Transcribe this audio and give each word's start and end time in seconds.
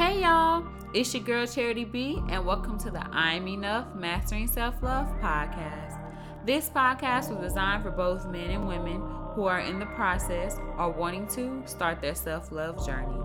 Hey 0.00 0.22
y'all, 0.22 0.64
it's 0.94 1.12
your 1.12 1.22
girl 1.22 1.46
Charity 1.46 1.84
B, 1.84 2.22
and 2.30 2.46
welcome 2.46 2.78
to 2.78 2.90
the 2.90 3.06
I'm 3.08 3.46
Enough 3.46 3.94
Mastering 3.94 4.46
Self 4.46 4.82
Love 4.82 5.06
podcast. 5.20 6.00
This 6.46 6.70
podcast 6.70 7.28
was 7.28 7.46
designed 7.46 7.82
for 7.82 7.90
both 7.90 8.26
men 8.26 8.48
and 8.48 8.66
women 8.66 9.02
who 9.34 9.44
are 9.44 9.60
in 9.60 9.78
the 9.78 9.84
process 9.84 10.56
or 10.78 10.88
wanting 10.90 11.26
to 11.34 11.62
start 11.66 12.00
their 12.00 12.14
self 12.14 12.50
love 12.50 12.82
journey. 12.86 13.20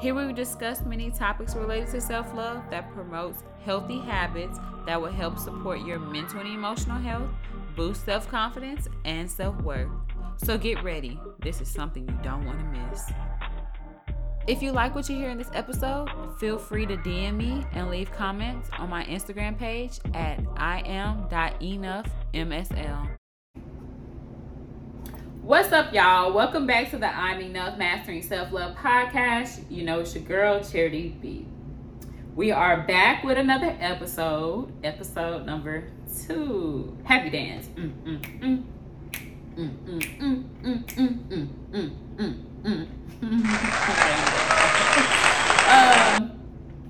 Here 0.00 0.12
we 0.12 0.32
discuss 0.32 0.82
many 0.84 1.12
topics 1.12 1.54
related 1.54 1.92
to 1.92 2.00
self 2.00 2.34
love 2.34 2.64
that 2.70 2.92
promotes 2.92 3.44
healthy 3.64 4.00
habits 4.00 4.58
that 4.86 5.00
will 5.00 5.12
help 5.12 5.38
support 5.38 5.82
your 5.82 6.00
mental 6.00 6.40
and 6.40 6.48
emotional 6.48 6.98
health, 6.98 7.30
boost 7.76 8.04
self 8.04 8.28
confidence, 8.28 8.88
and 9.04 9.30
self 9.30 9.54
worth. 9.62 9.88
So 10.38 10.58
get 10.58 10.82
ready. 10.82 11.20
This 11.38 11.60
is 11.60 11.68
something 11.68 12.08
you 12.08 12.18
don't 12.24 12.44
want 12.44 12.58
to 12.58 12.64
miss. 12.64 13.12
If 14.48 14.60
you 14.60 14.72
like 14.72 14.96
what 14.96 15.08
you 15.08 15.14
hear 15.14 15.30
in 15.30 15.38
this 15.38 15.50
episode, 15.54 16.08
feel 16.40 16.58
free 16.58 16.84
to 16.86 16.96
DM 16.96 17.36
me 17.36 17.64
and 17.72 17.88
leave 17.88 18.10
comments 18.10 18.68
on 18.76 18.90
my 18.90 19.04
Instagram 19.04 19.56
page 19.56 20.00
at 20.14 20.40
im.enoughmsl. 20.40 22.08
What's 25.42 25.70
up, 25.72 25.94
y'all? 25.94 26.32
Welcome 26.32 26.66
back 26.66 26.90
to 26.90 26.98
the 26.98 27.06
I'm 27.06 27.40
Enough 27.40 27.78
Mastering 27.78 28.20
Self 28.22 28.50
Love 28.50 28.76
podcast. 28.76 29.62
You 29.70 29.84
know, 29.84 30.00
it's 30.00 30.12
your 30.16 30.24
girl, 30.24 30.60
Charity 30.60 31.16
B. 31.22 31.46
We 32.34 32.50
are 32.50 32.82
back 32.82 33.22
with 33.22 33.38
another 33.38 33.76
episode, 33.78 34.72
episode 34.82 35.46
number 35.46 35.84
two. 36.26 36.98
Happy 37.04 37.30
dance. 37.30 37.68
Mm, 37.76 37.92
mm, 38.02 38.40
mm. 38.40 38.64
Um, 39.56 39.68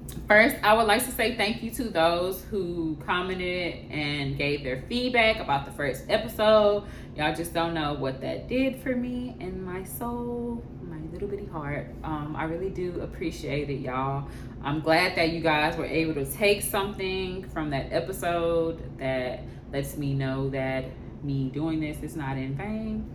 first, 0.29 0.57
I 0.63 0.75
would 0.75 0.87
like 0.87 1.05
to 1.05 1.11
say 1.11 1.37
thank 1.37 1.63
you 1.63 1.71
to 1.73 1.85
those 1.85 2.45
who 2.45 2.97
commented 3.05 3.91
and 3.91 4.39
gave 4.39 4.63
their 4.63 4.83
feedback 4.89 5.41
about 5.41 5.67
the 5.67 5.73
first 5.73 6.05
episode. 6.09 6.85
Y'all 7.17 7.35
just 7.35 7.53
don't 7.53 7.75
know 7.75 7.95
what 7.95 8.21
that 8.21 8.49
did 8.49 8.81
for 8.81 8.95
me 8.95 9.37
and 9.41 9.65
my 9.65 9.83
soul, 9.83 10.65
my 10.83 10.99
little 11.13 11.29
bitty 11.29 11.47
heart. 11.47 11.89
Um, 12.05 12.37
I 12.37 12.45
really 12.45 12.71
do 12.71 13.01
appreciate 13.01 13.71
it, 13.71 13.81
y'all. 13.81 14.29
I'm 14.63 14.81
glad 14.81 15.17
that 15.17 15.31
you 15.31 15.41
guys 15.41 15.77
were 15.77 15.87
able 15.87 16.15
to 16.15 16.25
take 16.25 16.63
something 16.63 17.49
from 17.51 17.71
that 17.71 17.93
episode 17.93 18.81
that 18.99 19.43
lets 19.73 19.97
me 19.97 20.15
know 20.15 20.49
that 20.51 20.85
me 21.23 21.51
doing 21.51 21.81
this 21.81 22.03
is 22.03 22.17
not 22.17 22.37
in 22.37 22.55
vain. 22.55 23.11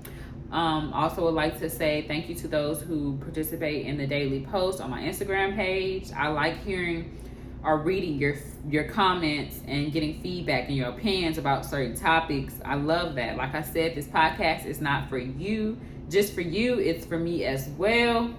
Um, 0.52 0.94
also 0.94 1.26
would 1.26 1.34
like 1.34 1.60
to 1.60 1.70
say 1.70 2.06
thank 2.08 2.30
you 2.30 2.36
to 2.36 2.48
those 2.48 2.82
who 2.82 3.18
participate 3.18 3.86
in 3.86 3.98
the 3.98 4.08
daily 4.08 4.42
post 4.50 4.80
on 4.80 4.90
my 4.90 5.02
Instagram 5.02 5.56
page. 5.56 6.12
I 6.16 6.30
like 6.30 6.64
hearing 6.64 7.18
or 7.64 7.80
reading 7.80 8.18
your 8.18 8.36
your 8.70 8.86
comments 8.86 9.62
and 9.68 9.92
getting 9.92 10.22
feedback 10.22 10.68
and 10.68 10.78
your 10.78 10.90
opinions 10.90 11.38
about 11.38 11.66
certain 11.66 11.96
topics. 11.96 12.54
I 12.64 12.76
love 12.76 13.16
that. 13.16 13.36
Like 13.36 13.56
I 13.56 13.62
said, 13.62 13.96
this 13.96 14.08
podcast 14.08 14.66
is 14.66 14.80
not 14.80 15.10
for 15.10 15.18
you, 15.18 15.78
just 16.10 16.34
for 16.34 16.42
you. 16.42 16.80
It's 16.80 17.06
for 17.06 17.18
me 17.18 17.44
as 17.44 17.68
well. 17.78 18.34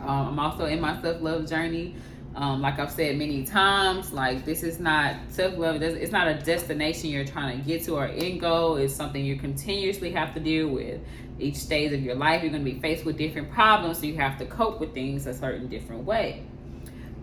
Um, 0.00 0.28
I'm 0.28 0.38
also 0.38 0.64
in 0.64 0.80
my 0.80 1.00
self 1.02 1.20
love 1.20 1.48
journey. 1.48 1.94
Um, 2.34 2.62
like 2.62 2.78
I've 2.78 2.90
said 2.90 3.18
many 3.18 3.44
times, 3.44 4.12
like 4.12 4.44
this 4.44 4.62
is 4.62 4.80
not 4.80 5.16
self 5.28 5.56
love. 5.58 5.82
It's 5.82 6.12
not 6.12 6.28
a 6.28 6.34
destination 6.34 7.10
you're 7.10 7.26
trying 7.26 7.58
to 7.58 7.66
get 7.66 7.84
to 7.84 7.96
or 7.96 8.06
end 8.06 8.40
goal. 8.40 8.76
It's 8.76 8.94
something 8.94 9.22
you 9.22 9.36
continuously 9.36 10.12
have 10.12 10.32
to 10.34 10.40
deal 10.40 10.68
with. 10.68 11.00
Each 11.38 11.56
stage 11.56 11.92
of 11.92 12.02
your 12.02 12.14
life, 12.14 12.42
you're 12.42 12.50
going 12.50 12.64
to 12.64 12.70
be 12.70 12.80
faced 12.80 13.04
with 13.04 13.18
different 13.18 13.50
problems, 13.50 13.98
so 13.98 14.06
you 14.06 14.16
have 14.16 14.38
to 14.38 14.46
cope 14.46 14.80
with 14.80 14.94
things 14.94 15.26
a 15.26 15.34
certain 15.34 15.68
different 15.68 16.04
way. 16.04 16.42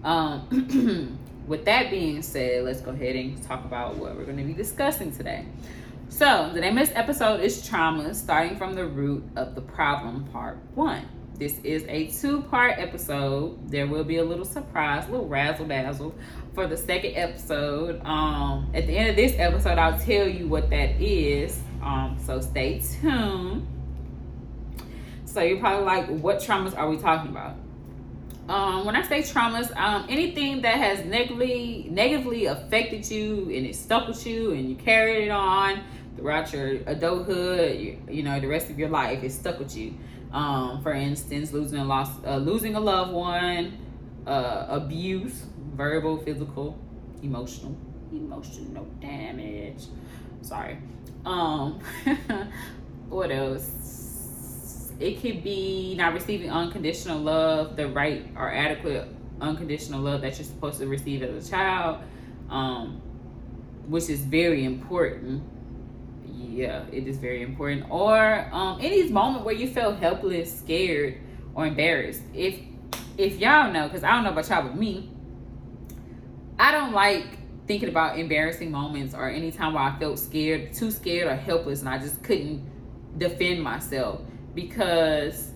Um, 0.03 1.17
with 1.47 1.65
that 1.65 1.89
being 1.89 2.21
said, 2.21 2.65
let's 2.65 2.81
go 2.81 2.91
ahead 2.91 3.15
and 3.15 3.41
talk 3.43 3.65
about 3.65 3.95
what 3.95 4.15
we're 4.15 4.25
going 4.25 4.37
to 4.37 4.43
be 4.43 4.53
discussing 4.53 5.11
today. 5.11 5.45
So, 6.09 6.51
the 6.53 6.59
name 6.59 6.77
of 6.77 6.87
this 6.87 6.95
episode 6.95 7.41
is 7.41 7.67
Trauma, 7.67 8.13
starting 8.13 8.57
from 8.57 8.73
the 8.73 8.85
root 8.85 9.23
of 9.35 9.55
the 9.55 9.61
problem, 9.61 10.25
part 10.25 10.57
one. 10.75 11.07
This 11.39 11.57
is 11.63 11.85
a 11.87 12.07
two 12.07 12.41
part 12.41 12.77
episode. 12.79 13.71
There 13.71 13.87
will 13.87 14.03
be 14.03 14.17
a 14.17 14.25
little 14.25 14.43
surprise, 14.43 15.07
a 15.07 15.11
little 15.11 15.25
razzle 15.25 15.67
dazzle 15.67 16.13
for 16.53 16.67
the 16.67 16.75
second 16.75 17.15
episode. 17.15 18.01
Um, 18.03 18.69
at 18.73 18.87
the 18.87 18.97
end 18.97 19.11
of 19.11 19.15
this 19.15 19.35
episode, 19.37 19.77
I'll 19.77 19.97
tell 19.97 20.27
you 20.27 20.49
what 20.49 20.69
that 20.69 21.01
is. 21.01 21.57
Um, 21.81 22.17
so 22.25 22.41
stay 22.41 22.81
tuned. 22.81 23.65
So 25.23 25.41
you're 25.41 25.59
probably 25.59 25.85
like, 25.85 26.07
what 26.09 26.39
traumas 26.39 26.77
are 26.77 26.89
we 26.89 26.97
talking 26.97 27.31
about? 27.31 27.55
Um, 28.49 28.85
when 28.85 28.97
I 28.97 29.03
say 29.03 29.21
traumas, 29.21 29.73
um, 29.77 30.07
anything 30.09 30.63
that 30.63 30.75
has 30.75 31.05
negatively 31.05 31.87
negatively 31.89 32.47
affected 32.47 33.09
you 33.09 33.43
and 33.43 33.65
it 33.65 33.77
stuck 33.77 34.09
with 34.09 34.27
you 34.27 34.51
and 34.51 34.69
you 34.69 34.75
carried 34.75 35.27
it 35.27 35.29
on 35.29 35.83
throughout 36.15 36.51
your 36.53 36.67
adulthood, 36.85 37.79
you, 37.79 37.97
you 38.09 38.23
know, 38.23 38.39
the 38.39 38.47
rest 38.47 38.69
of 38.69 38.77
your 38.77 38.89
life, 38.89 39.23
it 39.23 39.31
stuck 39.31 39.59
with 39.59 39.75
you. 39.75 39.95
Um, 40.31 40.81
for 40.83 40.93
instance, 40.93 41.51
losing 41.51 41.79
a 41.79 41.85
loss, 41.85 42.09
uh, 42.25 42.37
losing 42.37 42.75
a 42.75 42.79
loved 42.79 43.11
one, 43.13 43.77
uh, 44.27 44.67
abuse, 44.69 45.45
verbal, 45.73 46.17
physical, 46.17 46.77
emotional, 47.23 47.75
emotional 48.11 48.85
damage. 49.01 49.85
Sorry. 50.41 50.77
Um, 51.25 51.79
what 53.09 53.31
else? 53.31 54.91
It 54.99 55.21
could 55.21 55.43
be 55.43 55.95
not 55.97 56.13
receiving 56.13 56.51
unconditional 56.51 57.19
love, 57.19 57.75
the 57.75 57.87
right 57.87 58.27
or 58.35 58.53
adequate 58.53 59.07
unconditional 59.41 60.01
love 60.01 60.21
that 60.21 60.37
you're 60.37 60.45
supposed 60.45 60.79
to 60.79 60.87
receive 60.87 61.23
as 61.23 61.47
a 61.47 61.49
child, 61.49 61.99
um, 62.49 63.01
which 63.87 64.09
is 64.09 64.21
very 64.21 64.65
important 64.65 65.41
yeah, 66.39 66.85
it 66.91 67.07
is 67.07 67.17
very 67.17 67.41
important. 67.41 67.89
Or 67.89 68.49
um, 68.51 68.79
in 68.79 68.91
these 68.91 69.11
where 69.11 69.53
you 69.53 69.67
feel 69.67 69.93
helpless, 69.93 70.57
scared, 70.59 71.17
or 71.53 71.65
embarrassed. 71.65 72.21
If 72.33 72.59
if 73.17 73.37
y'all 73.39 73.71
know, 73.71 73.87
because 73.87 74.03
I 74.03 74.11
don't 74.11 74.23
know 74.23 74.31
about 74.31 74.47
y'all, 74.47 74.63
but 74.63 74.77
me, 74.77 75.09
I 76.57 76.71
don't 76.71 76.93
like 76.93 77.25
thinking 77.67 77.89
about 77.89 78.17
embarrassing 78.17 78.71
moments 78.71 79.13
or 79.13 79.29
any 79.29 79.51
time 79.51 79.73
where 79.73 79.83
I 79.83 79.99
felt 79.99 80.17
scared, 80.17 80.73
too 80.73 80.91
scared 80.91 81.27
or 81.27 81.35
helpless, 81.35 81.81
and 81.81 81.89
I 81.89 81.97
just 81.97 82.23
couldn't 82.23 82.65
defend 83.17 83.61
myself 83.61 84.21
because 84.55 85.51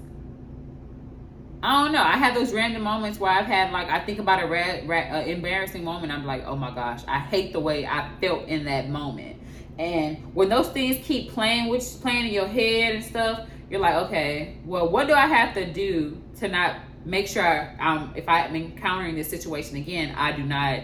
I 1.63 1.81
don't 1.81 1.93
know. 1.93 2.03
I 2.03 2.17
have 2.17 2.35
those 2.35 2.51
random 2.51 2.81
moments 2.81 3.21
where 3.21 3.31
I've 3.31 3.45
had 3.45 3.71
like 3.71 3.87
I 3.89 4.01
think 4.01 4.19
about 4.19 4.43
a 4.43 4.47
ra- 4.47 5.17
uh, 5.17 5.23
embarrassing 5.23 5.81
moment. 5.81 6.11
I'm 6.11 6.25
like, 6.25 6.43
oh 6.45 6.57
my 6.57 6.75
gosh, 6.75 7.03
I 7.07 7.19
hate 7.19 7.53
the 7.53 7.61
way 7.61 7.85
I 7.85 8.09
felt 8.19 8.49
in 8.49 8.65
that 8.65 8.89
moment. 8.89 9.37
And 9.79 10.17
when 10.35 10.49
those 10.49 10.67
things 10.67 10.97
keep 11.05 11.31
playing, 11.31 11.69
which 11.69 11.83
is 11.83 11.95
playing 11.95 12.27
in 12.27 12.33
your 12.33 12.47
head 12.47 12.95
and 12.95 13.03
stuff, 13.03 13.47
you're 13.69 13.79
like, 13.79 13.95
okay, 14.07 14.57
well, 14.65 14.89
what 14.89 15.07
do 15.07 15.13
I 15.13 15.25
have 15.25 15.53
to 15.53 15.71
do 15.71 16.21
to 16.39 16.49
not 16.49 16.81
make 17.05 17.27
sure 17.27 17.73
um, 17.79 18.11
if 18.13 18.27
I'm 18.27 18.53
encountering 18.57 19.15
this 19.15 19.29
situation 19.29 19.77
again, 19.77 20.13
I 20.17 20.33
do 20.33 20.43
not 20.43 20.81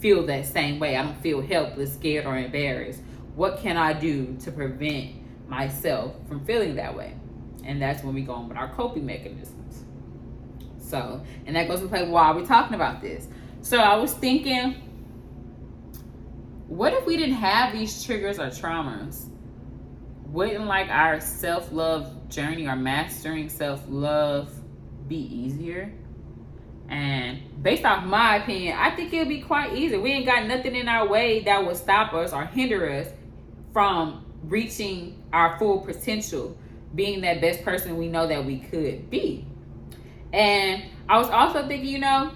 feel 0.00 0.26
that 0.26 0.44
same 0.44 0.78
way. 0.78 0.98
I 0.98 1.02
don't 1.02 1.20
feel 1.22 1.40
helpless, 1.40 1.94
scared, 1.94 2.26
or 2.26 2.36
embarrassed. 2.36 3.00
What 3.34 3.60
can 3.60 3.78
I 3.78 3.94
do 3.94 4.36
to 4.44 4.52
prevent 4.52 5.48
myself 5.48 6.14
from 6.28 6.44
feeling 6.44 6.76
that 6.76 6.94
way? 6.94 7.14
And 7.66 7.82
that's 7.82 8.02
when 8.02 8.14
we 8.14 8.22
go 8.22 8.32
on 8.32 8.48
with 8.48 8.56
our 8.56 8.72
coping 8.74 9.04
mechanisms. 9.04 9.84
So, 10.78 11.20
and 11.46 11.56
that 11.56 11.68
goes 11.68 11.80
to 11.80 11.88
play 11.88 12.08
why 12.08 12.26
are 12.26 12.34
we're 12.34 12.46
talking 12.46 12.74
about 12.74 13.02
this. 13.02 13.26
So 13.60 13.78
I 13.78 13.96
was 13.96 14.14
thinking 14.14 14.86
what 16.68 16.92
if 16.92 17.06
we 17.06 17.16
didn't 17.16 17.36
have 17.36 17.72
these 17.72 18.04
triggers 18.04 18.38
or 18.38 18.46
traumas? 18.46 19.26
Wouldn't 20.26 20.66
like 20.66 20.88
our 20.88 21.20
self 21.20 21.70
love 21.70 22.28
journey 22.28 22.66
or 22.66 22.74
mastering 22.74 23.48
self 23.48 23.84
love 23.88 24.52
be 25.06 25.16
easier? 25.16 25.92
And 26.88 27.40
based 27.62 27.84
off 27.84 28.04
my 28.04 28.36
opinion, 28.36 28.76
I 28.78 28.94
think 28.94 29.12
it 29.12 29.18
would 29.18 29.28
be 29.28 29.40
quite 29.40 29.74
easy. 29.74 29.96
We 29.96 30.12
ain't 30.12 30.26
got 30.26 30.46
nothing 30.46 30.74
in 30.74 30.88
our 30.88 31.06
way 31.06 31.40
that 31.40 31.64
would 31.64 31.76
stop 31.76 32.12
us 32.14 32.32
or 32.32 32.44
hinder 32.44 32.88
us 32.90 33.08
from 33.72 34.24
reaching 34.44 35.22
our 35.32 35.58
full 35.58 35.80
potential, 35.80 36.56
being 36.96 37.20
that 37.20 37.40
best 37.40 37.62
person 37.62 37.96
we 37.96 38.08
know 38.08 38.26
that 38.26 38.44
we 38.44 38.58
could 38.58 39.08
be. 39.10 39.46
And 40.32 40.84
I 41.08 41.18
was 41.18 41.28
also 41.28 41.66
thinking, 41.66 41.88
you 41.88 41.98
know, 41.98 42.32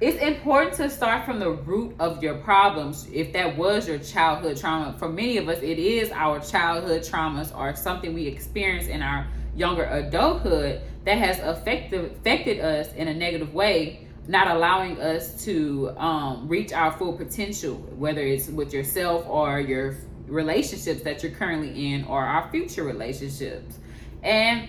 it's 0.00 0.16
important 0.22 0.74
to 0.76 0.88
start 0.88 1.26
from 1.26 1.38
the 1.38 1.50
root 1.50 1.94
of 1.98 2.22
your 2.22 2.36
problems 2.36 3.06
if 3.12 3.34
that 3.34 3.54
was 3.56 3.86
your 3.86 3.98
childhood 3.98 4.56
trauma 4.56 4.94
for 4.98 5.10
many 5.10 5.36
of 5.36 5.46
us 5.46 5.58
it 5.58 5.78
is 5.78 6.10
our 6.12 6.40
childhood 6.40 7.02
traumas 7.02 7.54
or 7.54 7.76
something 7.76 8.14
we 8.14 8.26
experienced 8.26 8.88
in 8.88 9.02
our 9.02 9.26
younger 9.54 9.84
adulthood 9.84 10.80
that 11.04 11.18
has 11.18 11.38
affected 11.40 12.12
affected 12.12 12.60
us 12.60 12.94
in 12.94 13.08
a 13.08 13.14
negative 13.14 13.52
way 13.52 14.06
not 14.26 14.48
allowing 14.48 14.98
us 15.00 15.44
to 15.44 15.90
um, 15.98 16.48
reach 16.48 16.72
our 16.72 16.92
full 16.92 17.12
potential 17.12 17.74
whether 17.98 18.22
it's 18.22 18.48
with 18.48 18.72
yourself 18.72 19.26
or 19.28 19.60
your 19.60 19.94
relationships 20.30 21.02
that 21.02 21.22
you're 21.22 21.32
currently 21.32 21.92
in 21.92 22.04
or 22.04 22.24
our 22.24 22.50
future 22.50 22.84
relationships 22.84 23.78
and 24.22 24.68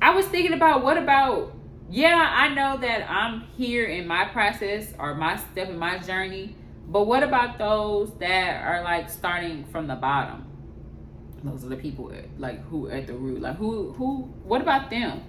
i 0.00 0.14
was 0.14 0.26
thinking 0.26 0.52
about 0.52 0.84
what 0.84 0.96
about 0.96 1.54
yeah, 1.90 2.32
I 2.34 2.48
know 2.48 2.76
that 2.78 3.08
I'm 3.10 3.42
here 3.56 3.84
in 3.84 4.06
my 4.06 4.24
process 4.24 4.92
or 4.98 5.14
my 5.14 5.36
step 5.36 5.68
in 5.68 5.78
my 5.78 5.98
journey, 5.98 6.56
but 6.88 7.06
what 7.06 7.22
about 7.22 7.58
those 7.58 8.12
that 8.18 8.64
are 8.64 8.82
like 8.82 9.10
starting 9.10 9.64
from 9.66 9.86
the 9.86 9.94
bottom? 9.94 10.44
Those 11.42 11.64
are 11.64 11.68
the 11.68 11.76
people 11.76 12.10
like 12.38 12.64
who 12.68 12.88
at 12.88 13.06
the 13.06 13.12
root. 13.12 13.42
Like 13.42 13.56
who 13.56 13.92
who 13.92 14.22
what 14.44 14.62
about 14.62 14.88
them? 14.88 15.22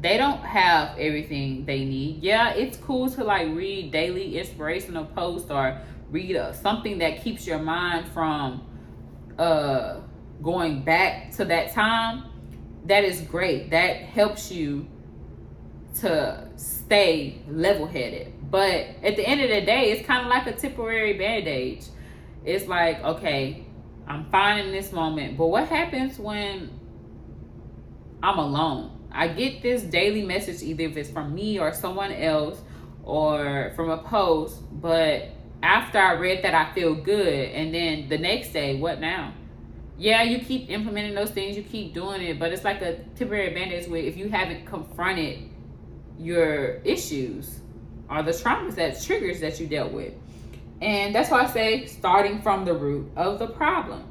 They 0.00 0.16
don't 0.16 0.40
have 0.40 0.98
everything 0.98 1.64
they 1.66 1.84
need. 1.84 2.22
Yeah, 2.22 2.50
it's 2.50 2.76
cool 2.76 3.08
to 3.10 3.22
like 3.22 3.48
read 3.48 3.92
daily 3.92 4.38
inspirational 4.38 5.04
posts 5.04 5.50
or 5.50 5.80
read 6.10 6.36
a, 6.36 6.54
something 6.54 6.98
that 6.98 7.22
keeps 7.22 7.46
your 7.46 7.58
mind 7.58 8.08
from 8.08 8.62
uh 9.38 10.00
going 10.42 10.82
back 10.82 11.32
to 11.32 11.44
that 11.44 11.72
time. 11.72 12.24
That 12.86 13.04
is 13.04 13.20
great. 13.20 13.70
That 13.70 13.96
helps 13.96 14.50
you 14.50 14.86
to 16.00 16.48
stay 16.56 17.42
level 17.48 17.86
headed. 17.86 18.32
But 18.50 18.86
at 19.02 19.16
the 19.16 19.26
end 19.26 19.40
of 19.42 19.50
the 19.50 19.60
day, 19.60 19.92
it's 19.92 20.06
kind 20.06 20.22
of 20.22 20.28
like 20.28 20.46
a 20.46 20.52
temporary 20.52 21.18
bandage. 21.18 21.84
It's 22.44 22.66
like, 22.66 23.02
okay, 23.04 23.66
I'm 24.06 24.30
fine 24.30 24.64
in 24.64 24.72
this 24.72 24.92
moment, 24.92 25.36
but 25.36 25.46
what 25.48 25.68
happens 25.68 26.18
when 26.18 26.70
I'm 28.22 28.38
alone? 28.38 28.98
I 29.12 29.28
get 29.28 29.62
this 29.62 29.82
daily 29.82 30.24
message, 30.24 30.62
either 30.62 30.84
if 30.84 30.96
it's 30.96 31.10
from 31.10 31.34
me 31.34 31.58
or 31.58 31.72
someone 31.72 32.12
else 32.12 32.60
or 33.04 33.72
from 33.76 33.90
a 33.90 33.98
post, 33.98 34.62
but 34.80 35.28
after 35.62 35.98
I 35.98 36.12
read 36.12 36.44
that, 36.44 36.54
I 36.54 36.72
feel 36.72 36.94
good. 36.94 37.50
And 37.50 37.74
then 37.74 38.08
the 38.08 38.18
next 38.18 38.52
day, 38.52 38.76
what 38.76 39.00
now? 39.00 39.34
Yeah, 39.98 40.22
you 40.22 40.38
keep 40.38 40.70
implementing 40.70 41.14
those 41.14 41.30
things, 41.30 41.56
you 41.56 41.62
keep 41.62 41.92
doing 41.92 42.22
it, 42.22 42.38
but 42.38 42.52
it's 42.52 42.64
like 42.64 42.80
a 42.80 43.00
temporary 43.16 43.52
bandage 43.52 43.86
where 43.86 44.00
if 44.00 44.16
you 44.16 44.30
haven't 44.30 44.64
confronted 44.64 45.50
your 46.18 46.76
issues 46.84 47.60
or 48.08 48.22
the 48.22 48.30
traumas 48.30 48.74
that 48.76 49.00
triggers 49.02 49.40
that 49.40 49.60
you 49.60 49.66
dealt 49.66 49.92
with. 49.92 50.14
And 50.80 51.14
that's 51.14 51.30
why 51.30 51.42
I 51.42 51.46
say 51.46 51.86
starting 51.86 52.40
from 52.40 52.64
the 52.64 52.72
root 52.72 53.10
of 53.16 53.38
the 53.38 53.46
problem. 53.46 54.04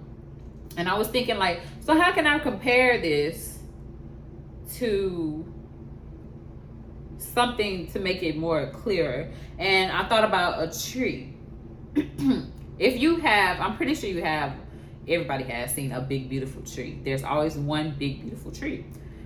And 0.77 0.87
I 0.87 0.97
was 0.97 1.07
thinking 1.07 1.37
like, 1.37 1.61
so 1.79 1.99
how 1.99 2.11
can 2.11 2.27
I 2.27 2.37
compare 2.39 3.01
this 3.01 3.59
to 4.75 5.43
something 7.17 7.87
to 7.87 7.99
make 7.99 8.21
it 8.21 8.37
more 8.37 8.69
clearer? 8.69 9.31
And 9.57 9.91
I 9.91 10.07
thought 10.07 10.23
about 10.23 10.61
a 10.61 10.91
tree. 10.91 11.33
if 12.79 12.99
you 12.99 13.17
have, 13.17 13.59
I'm 13.59 13.75
pretty 13.77 13.95
sure 13.95 14.09
you 14.09 14.23
have, 14.23 14.53
everybody 15.07 15.43
has 15.45 15.73
seen 15.73 15.91
a 15.91 16.01
big 16.01 16.29
beautiful 16.29 16.61
tree. 16.61 16.99
There's 17.03 17.23
always 17.23 17.55
one 17.55 17.95
big 17.97 18.21
beautiful 18.21 18.51
tree. 18.51 18.85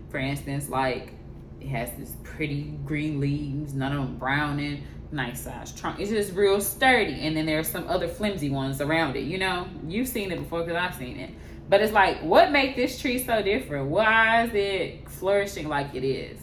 For 0.09 0.19
instance, 0.19 0.69
like 0.69 1.13
it 1.59 1.67
has 1.67 1.91
this 1.97 2.15
pretty 2.23 2.77
green 2.85 3.19
leaves, 3.19 3.73
none 3.73 3.91
of 3.91 3.99
them 3.99 4.17
browning, 4.17 4.83
nice 5.11 5.41
size 5.41 5.71
trunk. 5.71 5.99
It's 5.99 6.09
just 6.09 6.33
real 6.33 6.59
sturdy. 6.61 7.21
And 7.21 7.35
then 7.35 7.45
there's 7.45 7.67
some 7.67 7.87
other 7.87 8.07
flimsy 8.07 8.49
ones 8.49 8.81
around 8.81 9.15
it. 9.15 9.23
You 9.23 9.37
know, 9.37 9.67
you've 9.87 10.07
seen 10.07 10.31
it 10.31 10.39
before 10.39 10.63
because 10.63 10.75
I've 10.75 10.95
seen 10.95 11.17
it. 11.17 11.31
But 11.69 11.81
it's 11.81 11.93
like, 11.93 12.21
what 12.21 12.51
makes 12.51 12.75
this 12.75 12.99
tree 12.99 13.23
so 13.23 13.41
different? 13.41 13.89
Why 13.89 14.43
is 14.43 14.51
it 14.53 15.09
flourishing 15.09 15.67
like 15.69 15.95
it 15.95 16.03
is? 16.03 16.39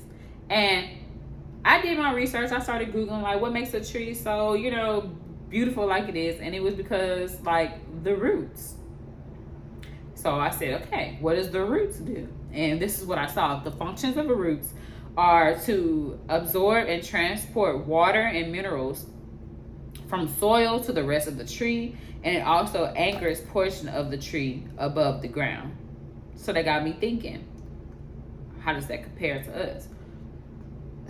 And 0.49 0.89
I 1.65 1.83
did 1.83 1.99
my 1.99 2.13
research. 2.13 2.51
I 2.51 2.61
started 2.61 2.93
Googling, 2.93 3.23
like, 3.23 3.41
what 3.41 3.53
makes 3.53 3.75
a 3.75 3.85
tree 3.85 4.15
so, 4.15 4.55
you 4.55 4.71
know, 4.71 5.15
beautiful 5.51 5.87
like 5.87 6.09
it 6.09 6.17
is. 6.17 6.41
And 6.41 6.55
it 6.55 6.63
was 6.63 6.75
because, 6.75 7.41
like, 7.43 8.03
the 8.03 8.17
roots. 8.17 8.75
So 10.15 10.35
I 10.35 10.51
said, 10.51 10.83
okay, 10.83 11.19
what 11.21 11.37
does 11.37 11.51
the 11.51 11.65
roots 11.65 11.99
do? 11.99 12.29
And 12.53 12.81
this 12.81 12.99
is 12.99 13.07
what 13.07 13.19
I 13.19 13.27
saw. 13.27 13.61
The 13.61 13.71
functions 13.71 14.17
of 14.17 14.29
the 14.29 14.35
roots 14.35 14.73
are 15.17 15.59
to 15.61 16.19
absorb 16.29 16.89
and 16.89 17.03
transport 17.03 17.85
water 17.87 18.21
and 18.21 18.53
minerals 18.53 19.07
from 20.09 20.29
soil 20.39 20.81
to 20.81 20.93
the 20.93 21.03
rest 21.03 21.29
of 21.29 21.37
the 21.37 21.45
tree 21.45 21.97
and 22.23 22.37
it 22.37 22.41
also 22.41 22.87
anchors 22.97 23.41
portion 23.43 23.89
of 23.89 24.11
the 24.11 24.19
tree 24.19 24.65
above 24.79 25.23
the 25.23 25.29
ground 25.29 25.77
so 26.37 26.53
that 26.53 26.65
got 26.65 26.85
me 26.85 26.93
thinking 26.93 27.47
how 28.61 28.73
does 28.73 28.87
that 28.87 29.03
compare 29.03 29.43
to 29.43 29.75
us 29.75 29.89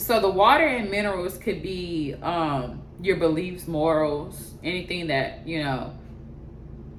so 0.00 0.20
the 0.20 0.30
water 0.30 0.66
and 0.66 0.90
minerals 0.90 1.38
could 1.38 1.62
be 1.62 2.14
um, 2.22 2.82
your 3.02 3.16
beliefs 3.16 3.68
morals 3.68 4.54
anything 4.62 5.06
that 5.06 5.46
you 5.46 5.62
know 5.62 5.92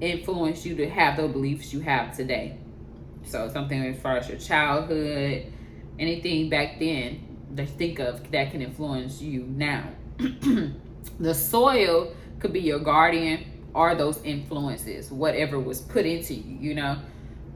influence 0.00 0.66
you 0.66 0.74
to 0.74 0.88
have 0.88 1.16
those 1.16 1.32
beliefs 1.32 1.72
you 1.72 1.80
have 1.80 2.16
today 2.16 2.58
so 3.24 3.48
something 3.48 3.84
as 3.84 4.00
far 4.00 4.16
as 4.16 4.28
your 4.28 4.38
childhood 4.38 5.52
anything 5.98 6.48
back 6.48 6.78
then 6.78 7.32
that 7.54 7.68
think 7.68 7.98
of 7.98 8.30
that 8.30 8.50
can 8.50 8.62
influence 8.62 9.20
you 9.20 9.42
now. 9.42 9.88
the 11.20 11.34
soil 11.34 12.14
could 12.38 12.52
be 12.52 12.60
your 12.60 12.78
guardian 12.78 13.44
or 13.74 13.94
those 13.94 14.22
influences, 14.22 15.10
whatever 15.10 15.58
was 15.58 15.80
put 15.80 16.06
into 16.06 16.34
you, 16.34 16.58
you 16.58 16.74
know. 16.74 16.98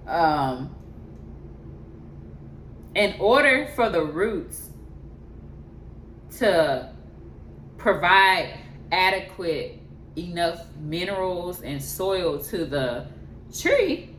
Um, 0.06 0.74
in 2.94 3.14
order 3.20 3.70
for 3.74 3.90
the 3.90 4.02
roots 4.02 4.70
to 6.38 6.92
provide 7.78 8.58
adequate 8.92 9.80
enough 10.16 10.66
minerals 10.80 11.62
and 11.62 11.82
soil 11.82 12.38
to 12.44 12.64
the 12.64 13.06
tree, 13.58 14.10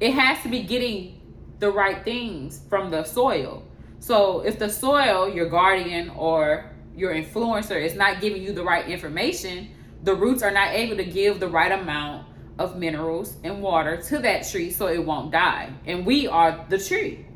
it 0.00 0.12
has 0.12 0.42
to 0.42 0.48
be 0.48 0.62
getting 0.62 1.20
the 1.58 1.70
right 1.70 2.04
things 2.04 2.62
from 2.68 2.90
the 2.90 3.04
soil. 3.04 3.62
So 4.00 4.40
if 4.40 4.58
the 4.58 4.68
soil, 4.68 5.28
your 5.28 5.48
guardian 5.48 6.10
or 6.10 6.70
your 6.96 7.14
influencer 7.14 7.82
is 7.82 7.94
not 7.94 8.20
giving 8.20 8.42
you 8.42 8.52
the 8.52 8.62
right 8.62 8.88
information, 8.88 9.70
the 10.02 10.14
roots 10.14 10.42
are 10.42 10.50
not 10.50 10.74
able 10.74 10.96
to 10.96 11.04
give 11.04 11.40
the 11.40 11.48
right 11.48 11.72
amount 11.72 12.26
of 12.58 12.76
minerals 12.76 13.36
and 13.42 13.62
water 13.62 13.96
to 13.96 14.18
that 14.18 14.46
tree 14.48 14.70
so 14.70 14.86
it 14.86 15.04
won't 15.04 15.32
die. 15.32 15.72
And 15.86 16.04
we 16.04 16.26
are 16.26 16.64
the 16.68 16.78
tree. 16.78 17.26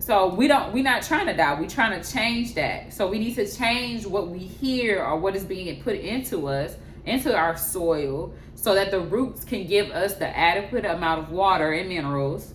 So 0.00 0.34
we 0.34 0.48
don't 0.48 0.72
we're 0.72 0.82
not 0.82 1.02
trying 1.02 1.26
to 1.26 1.34
die. 1.34 1.60
We're 1.60 1.68
trying 1.68 2.00
to 2.00 2.12
change 2.12 2.54
that. 2.54 2.92
So 2.92 3.06
we 3.06 3.18
need 3.18 3.34
to 3.34 3.46
change 3.46 4.06
what 4.06 4.28
we 4.28 4.38
hear 4.38 5.04
or 5.04 5.18
what 5.18 5.36
is 5.36 5.44
being 5.44 5.82
put 5.82 5.94
into 5.96 6.48
us, 6.48 6.74
into 7.04 7.36
our 7.36 7.56
soil, 7.56 8.34
so 8.54 8.74
that 8.74 8.90
the 8.90 9.00
roots 9.00 9.44
can 9.44 9.66
give 9.66 9.90
us 9.90 10.14
the 10.14 10.36
adequate 10.36 10.86
amount 10.86 11.20
of 11.20 11.30
water 11.30 11.72
and 11.72 11.88
minerals 11.88 12.54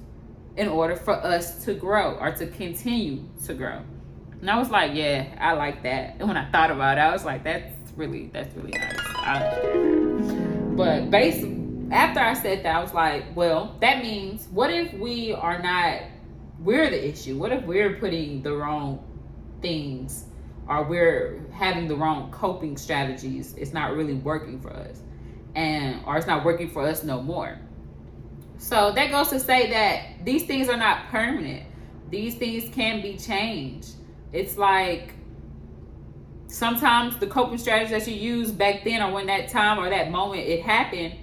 in 0.57 0.67
order 0.67 0.95
for 0.95 1.13
us 1.13 1.63
to 1.65 1.75
grow 1.75 2.15
or 2.15 2.31
to 2.31 2.47
continue 2.47 3.23
to 3.45 3.53
grow. 3.53 3.79
And 4.41 4.49
I 4.49 4.57
was 4.57 4.71
like, 4.71 4.93
yeah, 4.95 5.27
I 5.39 5.53
like 5.53 5.83
that. 5.83 6.15
And 6.19 6.27
when 6.27 6.37
I 6.37 6.49
thought 6.51 6.71
about 6.71 6.97
it, 6.97 7.01
I 7.01 7.11
was 7.11 7.25
like, 7.25 7.43
that's 7.43 7.73
really, 7.95 8.29
that's 8.33 8.55
really 8.55 8.71
nice. 8.71 8.97
I 9.17 10.73
But 10.75 11.11
basically, 11.11 11.61
after 11.91 12.19
I 12.19 12.33
said 12.33 12.63
that, 12.63 12.75
I 12.75 12.81
was 12.81 12.93
like, 12.93 13.35
well, 13.35 13.77
that 13.81 14.01
means 14.01 14.47
what 14.51 14.71
if 14.71 14.93
we 14.93 15.33
are 15.33 15.61
not, 15.61 16.01
we're 16.65 16.89
the 16.89 17.07
issue? 17.07 17.37
What 17.37 17.51
if 17.51 17.63
we're 17.63 17.93
putting 17.93 18.41
the 18.41 18.51
wrong 18.51 19.03
things 19.61 20.25
or 20.67 20.83
we're 20.83 21.45
having 21.53 21.87
the 21.87 21.95
wrong 21.95 22.31
coping 22.31 22.75
strategies? 22.75 23.53
It's 23.53 23.71
not 23.71 23.95
really 23.95 24.15
working 24.15 24.59
for 24.59 24.73
us. 24.73 25.01
And, 25.53 26.01
or 26.05 26.17
it's 26.17 26.27
not 26.27 26.43
working 26.43 26.69
for 26.69 26.81
us 26.85 27.03
no 27.03 27.21
more. 27.21 27.57
So 28.57 28.91
that 28.91 29.11
goes 29.11 29.29
to 29.29 29.39
say 29.39 29.69
that 29.69 30.25
these 30.25 30.45
things 30.45 30.67
are 30.67 30.77
not 30.77 31.07
permanent. 31.09 31.67
These 32.09 32.35
things 32.35 32.73
can 32.73 33.01
be 33.01 33.15
changed. 33.15 33.91
It's 34.33 34.57
like 34.57 35.13
sometimes 36.47 37.17
the 37.17 37.27
coping 37.27 37.57
strategies 37.57 38.05
that 38.05 38.11
you 38.11 38.37
used 38.37 38.57
back 38.57 38.83
then 38.83 39.01
or 39.01 39.11
when 39.13 39.27
that 39.27 39.49
time 39.49 39.77
or 39.77 39.89
that 39.89 40.11
moment 40.11 40.41
it 40.41 40.61
happened, 40.61 41.15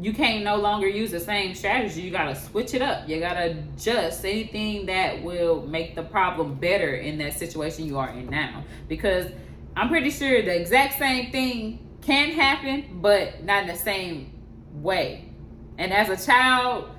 you 0.00 0.12
can't 0.12 0.42
no 0.42 0.56
longer 0.56 0.88
use 0.88 1.10
the 1.10 1.20
same 1.20 1.54
strategy. 1.54 2.02
You 2.02 2.10
gotta 2.10 2.34
switch 2.34 2.74
it 2.74 2.82
up. 2.82 3.08
You 3.08 3.20
gotta 3.20 3.50
adjust 3.50 4.24
anything 4.24 4.86
that 4.86 5.22
will 5.22 5.66
make 5.66 5.94
the 5.94 6.02
problem 6.02 6.54
better 6.54 6.96
in 6.96 7.18
that 7.18 7.34
situation 7.34 7.86
you 7.86 7.98
are 7.98 8.10
in 8.10 8.28
now. 8.28 8.64
Because 8.88 9.26
I'm 9.76 9.88
pretty 9.88 10.10
sure 10.10 10.42
the 10.42 10.58
exact 10.58 10.98
same 10.98 11.30
thing 11.30 11.88
can 12.00 12.30
happen, 12.30 13.00
but 13.00 13.44
not 13.44 13.62
in 13.62 13.68
the 13.68 13.76
same 13.76 14.32
way. 14.74 15.28
And 15.78 15.92
as 15.92 16.08
a 16.08 16.26
child, 16.26 16.90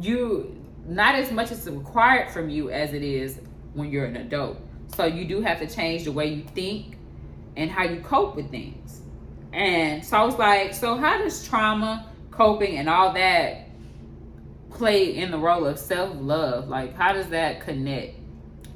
you 0.00 0.54
not 0.86 1.14
as 1.14 1.30
much 1.30 1.50
is 1.52 1.68
required 1.68 2.30
from 2.30 2.48
you 2.48 2.70
as 2.70 2.94
it 2.94 3.02
is 3.02 3.40
when 3.74 3.90
you're 3.90 4.06
an 4.06 4.16
adult. 4.16 4.58
So 4.96 5.04
you 5.04 5.26
do 5.26 5.42
have 5.42 5.58
to 5.60 5.66
change 5.66 6.04
the 6.04 6.12
way 6.12 6.26
you 6.32 6.44
think 6.54 6.96
and 7.56 7.70
how 7.70 7.84
you 7.84 8.00
cope 8.00 8.36
with 8.36 8.50
things. 8.50 9.02
And 9.52 10.04
so 10.04 10.16
I 10.16 10.24
was 10.24 10.36
like, 10.36 10.72
so 10.72 10.96
how 10.96 11.18
does 11.18 11.46
trauma, 11.46 12.07
coping, 12.38 12.78
and 12.78 12.88
all 12.88 13.12
that 13.12 13.68
play 14.70 15.16
in 15.16 15.30
the 15.30 15.38
role 15.38 15.66
of 15.66 15.78
self 15.78 16.16
love? 16.18 16.68
Like, 16.68 16.96
how 16.96 17.12
does 17.12 17.28
that 17.28 17.60
connect? 17.60 18.14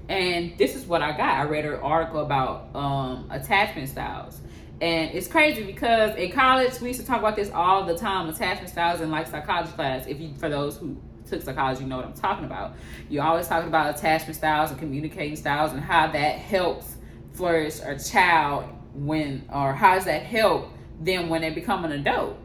And 0.09 0.59
this 0.59 0.75
is 0.75 0.85
what 0.85 1.01
I 1.01 1.17
got. 1.17 1.39
I 1.39 1.45
read 1.45 1.65
an 1.65 1.77
article 1.77 2.21
about 2.21 2.75
um, 2.75 3.29
attachment 3.31 3.89
styles. 3.89 4.41
And 4.81 5.13
it's 5.13 5.29
crazy 5.29 5.63
because 5.63 6.17
in 6.17 6.33
college 6.33 6.81
we 6.81 6.89
used 6.89 7.01
to 7.01 7.07
talk 7.07 7.21
about 7.21 7.37
this 7.37 7.51
all 7.53 7.87
the 7.87 7.97
time, 7.97 8.29
attachment 8.29 8.69
styles 8.69 9.01
in 9.01 9.13
like 9.13 9.29
psychology 9.29 9.71
class. 9.73 10.07
If 10.09 10.21
you 10.21 10.35
for 10.35 10.49
those 10.49 10.77
who 10.77 10.97
took 11.31 11.41
psychology, 11.41 11.85
you 11.85 11.89
know 11.89 11.97
what 11.97 12.05
I'm 12.05 12.15
talking 12.15 12.45
about. 12.45 12.75
you're 13.09 13.23
always 13.23 13.47
talking 13.47 13.69
about 13.69 13.97
attachment 13.97 14.37
styles 14.37 14.71
and 14.71 14.81
communicating 14.81 15.37
styles 15.37 15.73
and 15.73 15.81
how 15.81 16.09
that 16.09 16.39
helps 16.39 16.97
flourish 17.33 17.79
a 17.81 17.97
child 17.97 18.65
when, 18.93 19.49
or 19.53 19.73
how 19.73 19.95
does 19.95 20.05
that 20.07 20.25
help 20.25 20.69
them 21.01 21.29
when 21.29 21.41
they 21.41 21.51
become 21.51 21.85
an 21.85 21.93
adult. 21.93 22.37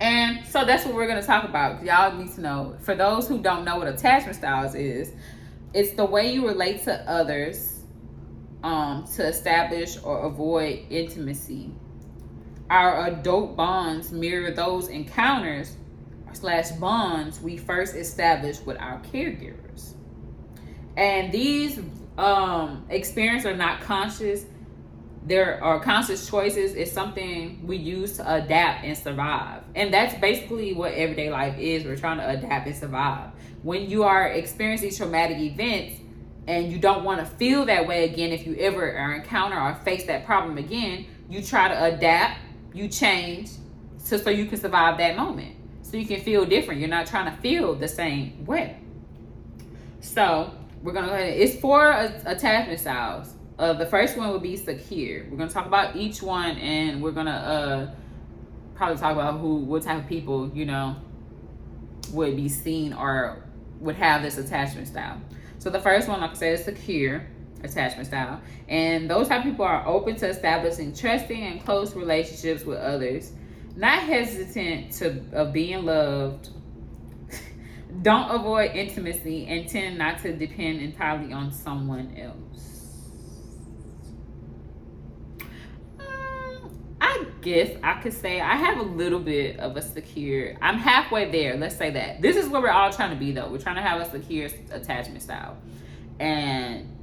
And 0.00 0.46
so 0.46 0.64
that's 0.64 0.86
what 0.86 0.94
we're 0.94 1.06
going 1.06 1.20
to 1.20 1.26
talk 1.26 1.44
about. 1.44 1.84
Y'all 1.84 2.16
need 2.16 2.32
to 2.34 2.40
know. 2.40 2.76
For 2.80 2.94
those 2.94 3.28
who 3.28 3.38
don't 3.38 3.64
know 3.64 3.76
what 3.76 3.86
attachment 3.86 4.36
styles 4.36 4.74
is, 4.74 5.12
it's 5.74 5.92
the 5.92 6.04
way 6.04 6.32
you 6.32 6.48
relate 6.48 6.84
to 6.84 6.94
others 7.08 7.80
um, 8.62 9.04
to 9.16 9.26
establish 9.26 9.98
or 10.02 10.26
avoid 10.26 10.86
intimacy. 10.90 11.70
Our 12.70 13.08
adult 13.08 13.56
bonds 13.56 14.10
mirror 14.10 14.50
those 14.52 14.88
encounters 14.88 15.76
slash 16.32 16.70
bonds 16.72 17.40
we 17.40 17.56
first 17.56 17.94
established 17.96 18.64
with 18.64 18.78
our 18.78 19.00
caregivers. 19.12 19.94
And 20.96 21.32
these 21.32 21.80
um, 22.16 22.86
experiences 22.88 23.46
are 23.46 23.56
not 23.56 23.80
conscious. 23.80 24.44
There 25.22 25.62
are 25.62 25.80
conscious 25.80 26.28
choices. 26.28 26.74
It's 26.74 26.92
something 26.92 27.66
we 27.66 27.76
use 27.76 28.16
to 28.16 28.34
adapt 28.34 28.84
and 28.84 28.96
survive. 28.96 29.62
And 29.74 29.92
that's 29.92 30.18
basically 30.18 30.72
what 30.72 30.92
everyday 30.92 31.30
life 31.30 31.58
is. 31.58 31.84
We're 31.84 31.96
trying 31.96 32.18
to 32.18 32.28
adapt 32.28 32.66
and 32.66 32.76
survive. 32.76 33.30
When 33.62 33.90
you 33.90 34.04
are 34.04 34.28
experiencing 34.28 34.94
traumatic 34.94 35.38
events 35.38 36.00
and 36.46 36.72
you 36.72 36.78
don't 36.78 37.04
want 37.04 37.20
to 37.20 37.26
feel 37.26 37.66
that 37.66 37.86
way 37.86 38.04
again, 38.04 38.32
if 38.32 38.46
you 38.46 38.56
ever 38.56 38.88
encounter 38.88 39.60
or 39.60 39.74
face 39.84 40.04
that 40.06 40.24
problem 40.24 40.56
again, 40.56 41.06
you 41.28 41.42
try 41.42 41.68
to 41.68 41.84
adapt, 41.84 42.40
you 42.72 42.88
change 42.88 43.50
so, 43.98 44.16
so 44.16 44.30
you 44.30 44.46
can 44.46 44.58
survive 44.58 44.96
that 44.98 45.16
moment 45.16 45.56
so 45.90 45.96
you 45.96 46.06
can 46.06 46.20
feel 46.20 46.44
different. 46.44 46.80
You're 46.80 46.88
not 46.88 47.06
trying 47.06 47.34
to 47.34 47.42
feel 47.42 47.74
the 47.74 47.88
same 47.88 48.46
way. 48.46 48.78
So 50.00 50.52
we're 50.82 50.92
gonna 50.92 51.08
go 51.08 51.14
ahead. 51.14 51.38
It's 51.38 51.60
four 51.60 51.90
attachment 51.90 52.78
styles. 52.80 53.34
Uh, 53.60 53.74
the 53.74 53.84
first 53.84 54.16
one 54.16 54.32
would 54.32 54.42
be 54.42 54.56
secure. 54.56 55.26
We're 55.30 55.36
gonna 55.36 55.50
talk 55.50 55.66
about 55.66 55.94
each 55.94 56.22
one, 56.22 56.56
and 56.56 57.02
we're 57.02 57.10
gonna 57.10 57.30
uh, 57.30 57.94
probably 58.74 58.96
talk 58.96 59.12
about 59.12 59.38
who, 59.38 59.56
what 59.56 59.82
type 59.82 60.02
of 60.02 60.08
people 60.08 60.50
you 60.54 60.64
know 60.64 60.96
would 62.12 62.36
be 62.36 62.48
seen 62.48 62.94
or 62.94 63.44
would 63.80 63.96
have 63.96 64.22
this 64.22 64.38
attachment 64.38 64.88
style. 64.88 65.20
So 65.58 65.68
the 65.68 65.78
first 65.78 66.08
one, 66.08 66.20
like 66.22 66.30
I 66.30 66.34
said, 66.34 66.52
is 66.54 66.64
secure 66.64 67.26
attachment 67.62 68.06
style, 68.06 68.40
and 68.66 69.10
those 69.10 69.28
type 69.28 69.40
of 69.40 69.44
people 69.44 69.66
are 69.66 69.86
open 69.86 70.16
to 70.16 70.28
establishing 70.28 70.94
trusting 70.94 71.42
and 71.42 71.62
close 71.62 71.94
relationships 71.94 72.64
with 72.64 72.78
others 72.78 73.32
not 73.76 74.02
hesitant 74.02 74.92
to 74.92 75.22
of 75.32 75.52
being 75.52 75.84
loved 75.84 76.50
don't 78.02 78.30
avoid 78.30 78.72
intimacy 78.74 79.46
and 79.46 79.68
tend 79.68 79.98
not 79.98 80.18
to 80.18 80.36
depend 80.36 80.80
entirely 80.80 81.32
on 81.32 81.52
someone 81.52 82.14
else 82.16 83.10
um, 85.98 86.70
i 87.00 87.24
guess 87.40 87.70
i 87.82 87.94
could 88.00 88.12
say 88.12 88.40
i 88.40 88.54
have 88.54 88.78
a 88.78 88.82
little 88.82 89.20
bit 89.20 89.58
of 89.58 89.76
a 89.76 89.82
secure 89.82 90.54
i'm 90.60 90.76
halfway 90.76 91.30
there 91.30 91.56
let's 91.56 91.76
say 91.76 91.90
that 91.90 92.20
this 92.20 92.36
is 92.36 92.48
where 92.48 92.60
we're 92.60 92.70
all 92.70 92.92
trying 92.92 93.10
to 93.10 93.16
be 93.16 93.32
though 93.32 93.48
we're 93.48 93.58
trying 93.58 93.76
to 93.76 93.82
have 93.82 94.00
a 94.00 94.10
secure 94.10 94.48
attachment 94.72 95.22
style 95.22 95.56
and 96.18 96.96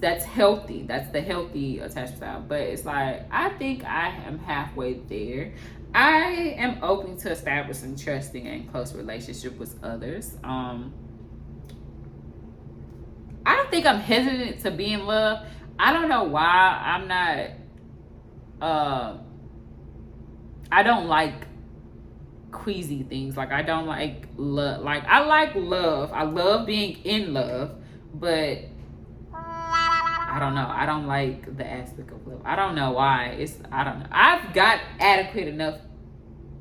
that's 0.00 0.24
healthy. 0.24 0.82
That's 0.82 1.10
the 1.10 1.20
healthy 1.20 1.78
attachment 1.78 2.16
style. 2.16 2.44
But 2.46 2.60
it's 2.60 2.84
like 2.84 3.26
I 3.30 3.50
think 3.50 3.84
I 3.84 4.08
am 4.26 4.38
halfway 4.38 4.94
there. 4.94 5.52
I 5.94 6.54
am 6.58 6.82
open 6.82 7.16
to 7.18 7.30
establishing 7.30 7.96
trusting 7.96 8.46
and 8.46 8.70
close 8.70 8.94
relationship 8.94 9.58
with 9.58 9.82
others. 9.82 10.36
Um, 10.44 10.92
I 13.44 13.56
don't 13.56 13.70
think 13.70 13.86
I'm 13.86 14.00
hesitant 14.00 14.60
to 14.62 14.70
be 14.70 14.92
in 14.92 15.06
love. 15.06 15.46
I 15.78 15.92
don't 15.92 16.08
know 16.08 16.24
why 16.24 16.80
I'm 16.84 17.08
not. 17.08 17.50
Uh, 18.60 19.18
I 20.70 20.82
don't 20.82 21.08
like 21.08 21.46
queasy 22.52 23.02
things. 23.02 23.36
Like 23.36 23.52
I 23.52 23.62
don't 23.62 23.86
like 23.86 24.28
love. 24.36 24.82
Like 24.82 25.04
I 25.04 25.24
like 25.24 25.54
love. 25.54 26.12
I 26.12 26.24
love 26.24 26.66
being 26.66 26.96
in 27.04 27.34
love, 27.34 27.72
but 28.14 28.58
I 29.32 30.38
don't 30.40 30.54
know. 30.54 30.68
I 30.68 30.84
don't 30.86 31.06
like 31.06 31.56
the 31.56 31.66
aspect 31.66 32.10
of 32.10 32.26
love. 32.26 32.40
I 32.44 32.56
don't 32.56 32.74
know 32.74 32.92
why. 32.92 33.36
It's 33.38 33.58
I 33.70 33.84
don't 33.84 34.00
know. 34.00 34.06
I've 34.10 34.52
got 34.52 34.80
adequate 34.98 35.48
enough 35.48 35.78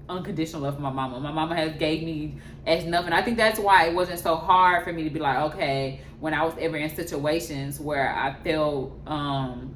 unconditional 0.07 0.61
love 0.61 0.75
from 0.75 0.83
my 0.83 0.91
mama. 0.91 1.19
My 1.19 1.31
mama 1.31 1.55
has 1.55 1.73
gave 1.77 2.03
me 2.03 2.37
as 2.67 2.85
nothing. 2.85 3.13
I 3.13 3.21
think 3.21 3.37
that's 3.37 3.59
why 3.59 3.87
it 3.87 3.95
wasn't 3.95 4.19
so 4.19 4.35
hard 4.35 4.83
for 4.83 4.93
me 4.93 5.03
to 5.03 5.09
be 5.09 5.19
like, 5.19 5.53
okay, 5.53 6.01
when 6.19 6.33
I 6.33 6.43
was 6.43 6.53
ever 6.59 6.77
in 6.77 6.93
situations 6.95 7.79
where 7.79 8.09
I 8.09 8.35
felt 8.43 8.99
um 9.07 9.75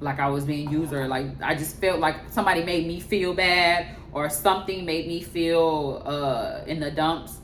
like 0.00 0.18
I 0.18 0.28
was 0.28 0.44
being 0.44 0.70
used 0.70 0.92
or 0.92 1.08
like 1.08 1.26
I 1.42 1.54
just 1.54 1.80
felt 1.80 2.00
like 2.00 2.16
somebody 2.30 2.62
made 2.64 2.86
me 2.86 3.00
feel 3.00 3.34
bad 3.34 3.96
or 4.12 4.28
something 4.28 4.84
made 4.84 5.06
me 5.06 5.20
feel 5.20 6.02
uh 6.04 6.60
in 6.66 6.80
the 6.80 6.90
dumps 6.90 7.38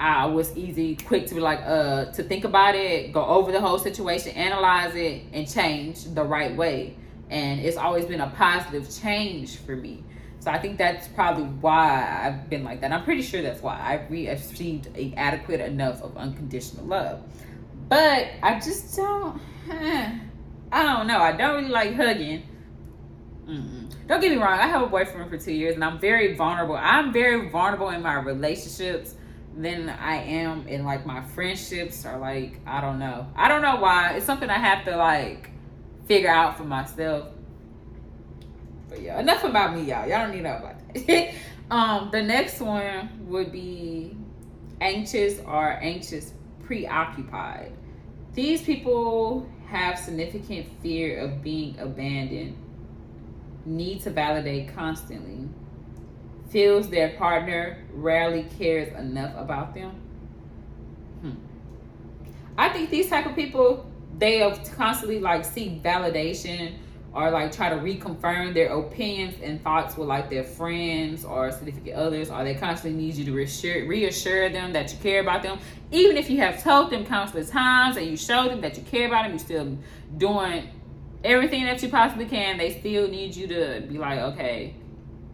I 0.00 0.26
was 0.26 0.56
easy, 0.56 0.94
quick 0.94 1.26
to 1.26 1.34
be 1.34 1.40
like, 1.40 1.60
uh, 1.64 2.06
to 2.12 2.22
think 2.22 2.44
about 2.44 2.74
it, 2.76 3.12
go 3.12 3.24
over 3.24 3.50
the 3.50 3.60
whole 3.60 3.78
situation, 3.78 4.32
analyze 4.32 4.94
it, 4.94 5.24
and 5.32 5.48
change 5.50 6.04
the 6.04 6.22
right 6.22 6.54
way. 6.56 6.96
And 7.30 7.60
it's 7.60 7.76
always 7.76 8.04
been 8.04 8.20
a 8.20 8.30
positive 8.30 8.88
change 9.02 9.56
for 9.56 9.74
me. 9.74 10.04
So 10.40 10.52
I 10.52 10.58
think 10.58 10.78
that's 10.78 11.08
probably 11.08 11.44
why 11.44 12.22
I've 12.24 12.48
been 12.48 12.62
like 12.62 12.80
that. 12.82 12.92
I'm 12.92 13.02
pretty 13.02 13.22
sure 13.22 13.42
that's 13.42 13.60
why 13.60 13.76
I've 13.80 14.08
received 14.10 14.88
adequate 15.16 15.60
enough 15.60 16.00
of 16.02 16.16
unconditional 16.16 16.86
love. 16.86 17.20
But 17.88 18.28
I 18.42 18.60
just 18.60 18.96
don't. 18.96 19.40
I 20.70 20.82
don't 20.82 21.06
know. 21.06 21.18
I 21.18 21.32
don't 21.32 21.56
really 21.56 21.68
like 21.68 21.94
hugging. 21.94 22.42
Mm-mm. 23.46 24.06
Don't 24.06 24.20
get 24.20 24.30
me 24.30 24.36
wrong. 24.36 24.58
I 24.58 24.66
have 24.66 24.82
a 24.82 24.86
boyfriend 24.86 25.30
for 25.30 25.38
two 25.38 25.52
years, 25.52 25.74
and 25.74 25.84
I'm 25.84 25.98
very 25.98 26.34
vulnerable. 26.34 26.76
I'm 26.76 27.12
very 27.12 27.48
vulnerable 27.48 27.90
in 27.90 28.02
my 28.02 28.14
relationships 28.14 29.14
than 29.56 29.88
I 29.88 30.16
am 30.16 30.68
in 30.68 30.84
like 30.84 31.04
my 31.04 31.22
friendships 31.22 32.06
or 32.06 32.18
like 32.18 32.60
I 32.66 32.80
don't 32.80 32.98
know. 32.98 33.26
I 33.34 33.48
don't 33.48 33.62
know 33.62 33.76
why. 33.76 34.14
It's 34.14 34.26
something 34.26 34.48
I 34.48 34.58
have 34.58 34.84
to 34.84 34.96
like 34.96 35.50
figure 36.06 36.30
out 36.30 36.56
for 36.56 36.64
myself. 36.64 37.28
But 38.88 39.02
yeah, 39.02 39.20
enough 39.20 39.44
about 39.44 39.74
me, 39.74 39.82
y'all. 39.82 40.08
Y'all 40.08 40.20
don't 40.20 40.30
need 40.30 40.38
to 40.38 40.42
know 40.44 40.56
about 40.56 40.94
that. 40.94 41.34
um, 41.70 42.08
the 42.12 42.22
next 42.22 42.60
one 42.60 43.26
would 43.28 43.52
be 43.52 44.16
anxious 44.80 45.40
or 45.40 45.78
anxious 45.82 46.32
preoccupied. 46.64 47.72
These 48.34 48.62
people 48.62 49.48
have 49.70 49.98
significant 49.98 50.66
fear 50.82 51.18
of 51.18 51.42
being 51.42 51.78
abandoned, 51.78 52.56
need 53.66 54.00
to 54.02 54.10
validate 54.10 54.74
constantly, 54.74 55.48
feels 56.48 56.88
their 56.88 57.16
partner 57.16 57.84
rarely 57.92 58.46
cares 58.58 58.88
enough 58.98 59.34
about 59.36 59.74
them. 59.74 59.90
Hmm. 61.20 61.32
I 62.56 62.70
think 62.70 62.90
these 62.90 63.10
type 63.10 63.26
of 63.26 63.34
people 63.34 63.86
they 64.18 64.40
constantly 64.74 65.20
like 65.20 65.44
seek 65.44 65.82
validation 65.82 66.74
or 67.14 67.30
like 67.30 67.50
try 67.50 67.70
to 67.70 67.76
reconfirm 67.76 68.52
their 68.54 68.68
opinions 68.68 69.34
and 69.42 69.62
thoughts 69.62 69.96
with 69.96 70.08
like 70.08 70.28
their 70.28 70.44
friends 70.44 71.24
or 71.24 71.50
significant 71.50 71.96
others 71.96 72.30
or 72.30 72.44
they 72.44 72.54
constantly 72.54 73.00
need 73.00 73.14
you 73.14 73.24
to 73.24 73.32
reassure, 73.32 73.86
reassure 73.86 74.48
them 74.48 74.72
that 74.72 74.92
you 74.92 74.98
care 74.98 75.20
about 75.20 75.42
them 75.42 75.58
even 75.90 76.16
if 76.16 76.28
you 76.28 76.38
have 76.38 76.62
told 76.62 76.90
them 76.90 77.04
countless 77.04 77.50
times 77.50 77.96
and 77.96 78.06
you 78.06 78.16
show 78.16 78.48
them 78.48 78.60
that 78.60 78.76
you 78.76 78.82
care 78.84 79.06
about 79.06 79.22
them 79.22 79.32
you're 79.32 79.38
still 79.38 79.78
doing 80.18 80.68
everything 81.24 81.64
that 81.64 81.82
you 81.82 81.88
possibly 81.88 82.26
can 82.26 82.58
they 82.58 82.78
still 82.78 83.08
need 83.08 83.34
you 83.34 83.46
to 83.46 83.84
be 83.88 83.98
like 83.98 84.18
okay 84.18 84.74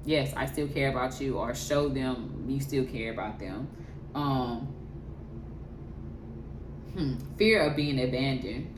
yes, 0.05 0.33
I 0.37 0.47
still 0.47 0.69
care 0.69 0.91
about 0.91 1.21
you, 1.21 1.39
or 1.39 1.55
show 1.55 1.89
them 1.89 2.45
you 2.49 2.61
still 2.61 2.85
care 2.85 3.13
about 3.13 3.39
them. 3.39 3.69
Um, 4.15 4.61
hmm, 6.93 7.15
fear 7.37 7.63
of 7.63 7.77
being 7.77 8.01
abandoned. 8.01 8.74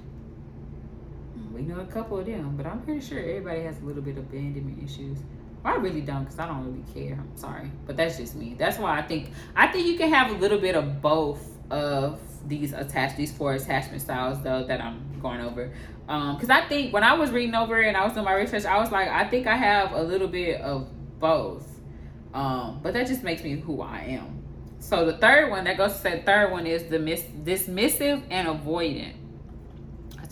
We 1.57 1.63
know 1.63 1.81
a 1.81 1.87
couple 1.87 2.19
of 2.19 2.27
them, 2.27 2.55
but 2.55 2.67
I'm 2.67 2.83
pretty 2.83 3.01
sure 3.01 3.19
everybody 3.19 3.63
has 3.63 3.81
a 3.81 3.85
little 3.85 4.03
bit 4.03 4.19
of 4.19 4.25
abandonment 4.25 4.85
issues. 4.85 5.17
I 5.65 5.77
really 5.77 6.03
don't, 6.03 6.27
cause 6.27 6.39
I 6.39 6.47
don't 6.47 6.67
really 6.67 6.85
care. 6.93 7.19
I'm 7.19 7.35
sorry, 7.35 7.71
but 7.87 7.97
that's 7.97 8.19
just 8.19 8.35
me. 8.35 8.55
That's 8.59 8.77
why 8.77 8.99
I 8.99 9.03
think 9.03 9.31
I 9.57 9.67
think 9.69 9.87
you 9.87 9.97
can 9.97 10.11
have 10.11 10.31
a 10.31 10.35
little 10.35 10.59
bit 10.59 10.75
of 10.75 11.01
both 11.01 11.41
of 11.71 12.21
these 12.47 12.75
attached 12.75 13.17
these 13.17 13.33
four 13.33 13.55
attachment 13.55 14.03
styles 14.03 14.43
though 14.43 14.65
that 14.65 14.83
I'm 14.83 15.01
going 15.23 15.41
over. 15.41 15.73
Um, 16.11 16.39
cause 16.39 16.51
I 16.51 16.69
think 16.69 16.93
when 16.93 17.03
I 17.03 17.15
was 17.15 17.31
reading 17.31 17.55
over 17.55 17.81
and 17.81 17.97
I 17.97 18.05
was 18.05 18.13
doing 18.13 18.27
my 18.27 18.35
research, 18.35 18.67
I 18.67 18.79
was 18.79 18.93
like, 18.93 19.09
I 19.09 19.27
think 19.27 19.47
I 19.47 19.57
have 19.57 19.93
a 19.93 20.03
little 20.03 20.29
bit 20.29 20.61
of 20.61 20.87
both. 21.19 21.67
Um, 22.35 22.81
but 22.83 22.93
that 22.93 23.07
just 23.07 23.23
makes 23.23 23.43
me 23.43 23.59
who 23.59 23.81
I 23.81 24.01
am. 24.01 24.43
So 24.79 25.07
the 25.07 25.17
third 25.17 25.49
one 25.51 25.65
that 25.65 25.79
goes 25.79 25.95
to 25.95 25.99
say 26.01 26.23
third 26.25 26.53
one 26.53 26.67
is 26.67 26.85
the 26.85 26.99
mis- 26.99 27.25
dismissive 27.45 28.23
and 28.31 28.47
avoidant 28.47 29.15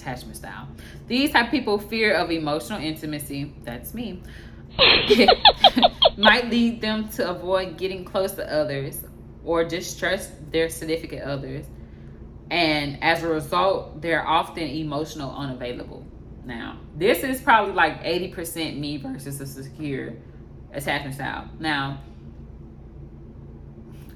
attachment 0.05 0.37
style. 0.37 0.69
These 1.07 1.33
type 1.33 1.47
of 1.47 1.51
people 1.51 1.79
fear 1.79 2.15
of 2.15 2.31
emotional 2.31 2.81
intimacy. 2.81 3.53
That's 3.65 3.95
me. 3.95 4.23
might 6.17 6.51
lead 6.51 6.81
them 6.81 7.09
to 7.09 7.31
avoid 7.31 7.77
getting 7.77 8.05
close 8.05 8.33
to 8.33 8.53
others 8.53 9.01
or 9.45 9.65
distrust 9.65 10.31
their 10.51 10.69
significant 10.69 11.23
others. 11.23 11.67
And 12.51 13.03
as 13.03 13.23
a 13.23 13.29
result, 13.29 14.03
they're 14.03 14.27
often 14.27 14.65
emotional 14.65 15.31
unavailable. 15.31 16.05
Now, 16.45 16.79
this 16.97 17.23
is 17.25 17.41
probably 17.41 17.75
like 17.75 18.03
80% 18.03 18.79
me 18.79 18.99
versus 18.99 19.41
a 19.41 19.47
secure 19.47 20.15
attachment 20.73 21.15
style. 21.15 21.49
Now, 21.59 22.01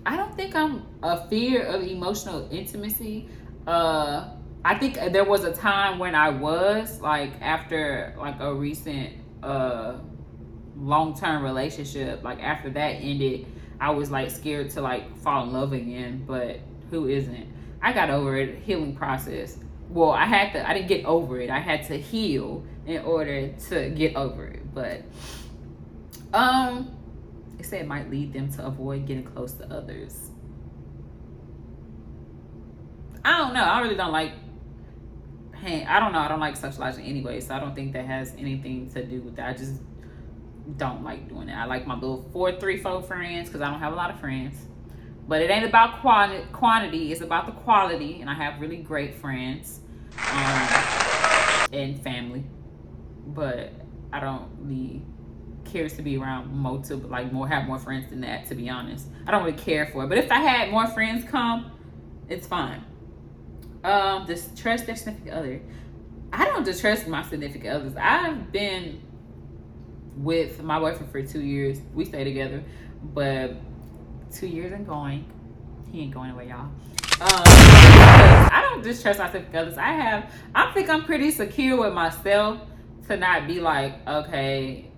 I 0.04 0.16
don't 0.16 0.34
think 0.34 0.54
I'm 0.54 0.86
a 1.02 1.28
fear 1.28 1.62
of 1.62 1.82
emotional 1.82 2.48
intimacy. 2.50 3.28
Uh, 3.66 4.30
I 4.64 4.74
think 4.74 4.94
there 5.12 5.24
was 5.24 5.44
a 5.44 5.52
time 5.52 5.98
when 5.98 6.14
I 6.14 6.30
was 6.30 7.00
like 7.00 7.32
after 7.40 8.14
like 8.18 8.40
a 8.40 8.52
recent 8.52 9.14
uh 9.42 9.98
long 10.76 11.18
term 11.18 11.42
relationship, 11.42 12.22
like 12.22 12.42
after 12.42 12.70
that 12.70 12.90
ended, 12.96 13.46
I 13.80 13.90
was 13.90 14.10
like 14.10 14.30
scared 14.30 14.70
to 14.70 14.80
like 14.80 15.16
fall 15.18 15.44
in 15.44 15.52
love 15.52 15.72
again. 15.72 16.24
But 16.26 16.60
who 16.90 17.08
isn't? 17.08 17.46
I 17.82 17.92
got 17.92 18.10
over 18.10 18.36
it, 18.36 18.58
healing 18.62 18.94
process. 18.94 19.56
Well, 19.88 20.10
I 20.10 20.26
had 20.26 20.52
to. 20.52 20.68
I 20.68 20.74
didn't 20.74 20.88
get 20.88 21.04
over 21.04 21.40
it. 21.40 21.50
I 21.50 21.60
had 21.60 21.86
to 21.86 21.98
heal 21.98 22.64
in 22.86 23.02
order 23.02 23.48
to 23.48 23.90
get 23.90 24.16
over 24.16 24.46
it. 24.46 24.74
But 24.74 25.02
um, 26.32 26.96
it 27.58 27.64
said 27.64 27.82
it 27.82 27.86
might 27.86 28.10
lead 28.10 28.32
them 28.32 28.52
to 28.54 28.66
avoid 28.66 29.06
getting 29.06 29.24
close 29.24 29.52
to 29.54 29.72
others. 29.72 30.30
I 33.24 33.38
don't 33.38 33.54
know. 33.54 33.62
I 33.62 33.80
really 33.80 33.96
don't 33.96 34.12
like. 34.12 34.32
Hey, 35.60 35.84
I 35.84 35.98
don't 35.98 36.12
know. 36.12 36.20
I 36.20 36.28
don't 36.28 36.40
like 36.40 36.56
socializing 36.56 37.04
anyway, 37.04 37.40
so 37.40 37.54
I 37.54 37.58
don't 37.58 37.74
think 37.74 37.92
that 37.94 38.06
has 38.06 38.34
anything 38.38 38.88
to 38.90 39.04
do 39.04 39.20
with 39.20 39.36
that. 39.36 39.48
I 39.48 39.52
just 39.54 39.80
don't 40.76 41.02
like 41.02 41.28
doing 41.28 41.48
it. 41.48 41.54
I 41.54 41.64
like 41.64 41.86
my 41.86 41.94
little 41.94 42.28
four, 42.32 42.52
three, 42.60 42.76
four 42.76 43.02
friends 43.02 43.48
because 43.48 43.60
I 43.60 43.70
don't 43.70 43.80
have 43.80 43.92
a 43.92 43.96
lot 43.96 44.10
of 44.10 44.20
friends. 44.20 44.66
But 45.26 45.42
it 45.42 45.50
ain't 45.50 45.64
about 45.64 46.00
quantity. 46.00 46.46
Quantity. 46.52 47.12
It's 47.12 47.20
about 47.20 47.46
the 47.46 47.52
quality, 47.52 48.20
and 48.20 48.30
I 48.30 48.34
have 48.34 48.60
really 48.60 48.78
great 48.78 49.14
friends 49.14 49.80
um, 50.32 50.68
and 51.72 52.00
family. 52.02 52.44
But 53.26 53.72
I 54.12 54.20
don't 54.20 54.48
really 54.60 55.02
cares 55.64 55.92
to 55.94 56.02
be 56.02 56.16
around 56.16 56.50
multiple, 56.50 57.10
like 57.10 57.30
more, 57.32 57.46
have 57.46 57.66
more 57.66 57.78
friends 57.78 58.08
than 58.08 58.20
that. 58.22 58.46
To 58.46 58.54
be 58.54 58.70
honest, 58.70 59.08
I 59.26 59.32
don't 59.32 59.44
really 59.44 59.58
care 59.58 59.86
for 59.86 60.04
it. 60.04 60.08
But 60.08 60.18
if 60.18 60.30
I 60.30 60.38
had 60.38 60.70
more 60.70 60.86
friends 60.86 61.28
come, 61.28 61.72
it's 62.28 62.46
fine. 62.46 62.84
Um, 63.84 64.26
distrust 64.26 64.86
their 64.86 64.96
significant 64.96 65.34
other. 65.34 65.60
I 66.32 66.44
don't 66.46 66.64
distrust 66.64 67.06
my 67.06 67.22
significant 67.22 67.74
others. 67.74 67.94
I've 67.96 68.52
been 68.52 69.00
with 70.16 70.62
my 70.62 70.78
boyfriend 70.78 71.10
for 71.12 71.22
two 71.22 71.42
years. 71.42 71.80
We 71.94 72.04
stay 72.04 72.24
together, 72.24 72.62
but 73.14 73.54
two 74.32 74.46
years 74.46 74.72
and 74.72 74.86
going. 74.86 75.24
He 75.90 76.00
ain't 76.00 76.12
going 76.12 76.30
away, 76.30 76.48
y'all. 76.48 76.70
Um, 77.20 77.42
I 78.50 78.60
don't 78.68 78.82
distrust 78.82 79.18
my 79.18 79.26
significant 79.26 79.56
others. 79.56 79.78
I 79.78 79.92
have. 79.92 80.32
I 80.54 80.72
think 80.72 80.90
I'm 80.90 81.04
pretty 81.04 81.30
secure 81.30 81.76
with 81.76 81.94
myself 81.94 82.60
to 83.08 83.16
not 83.16 83.46
be 83.46 83.60
like, 83.60 84.06
okay, 84.06 84.88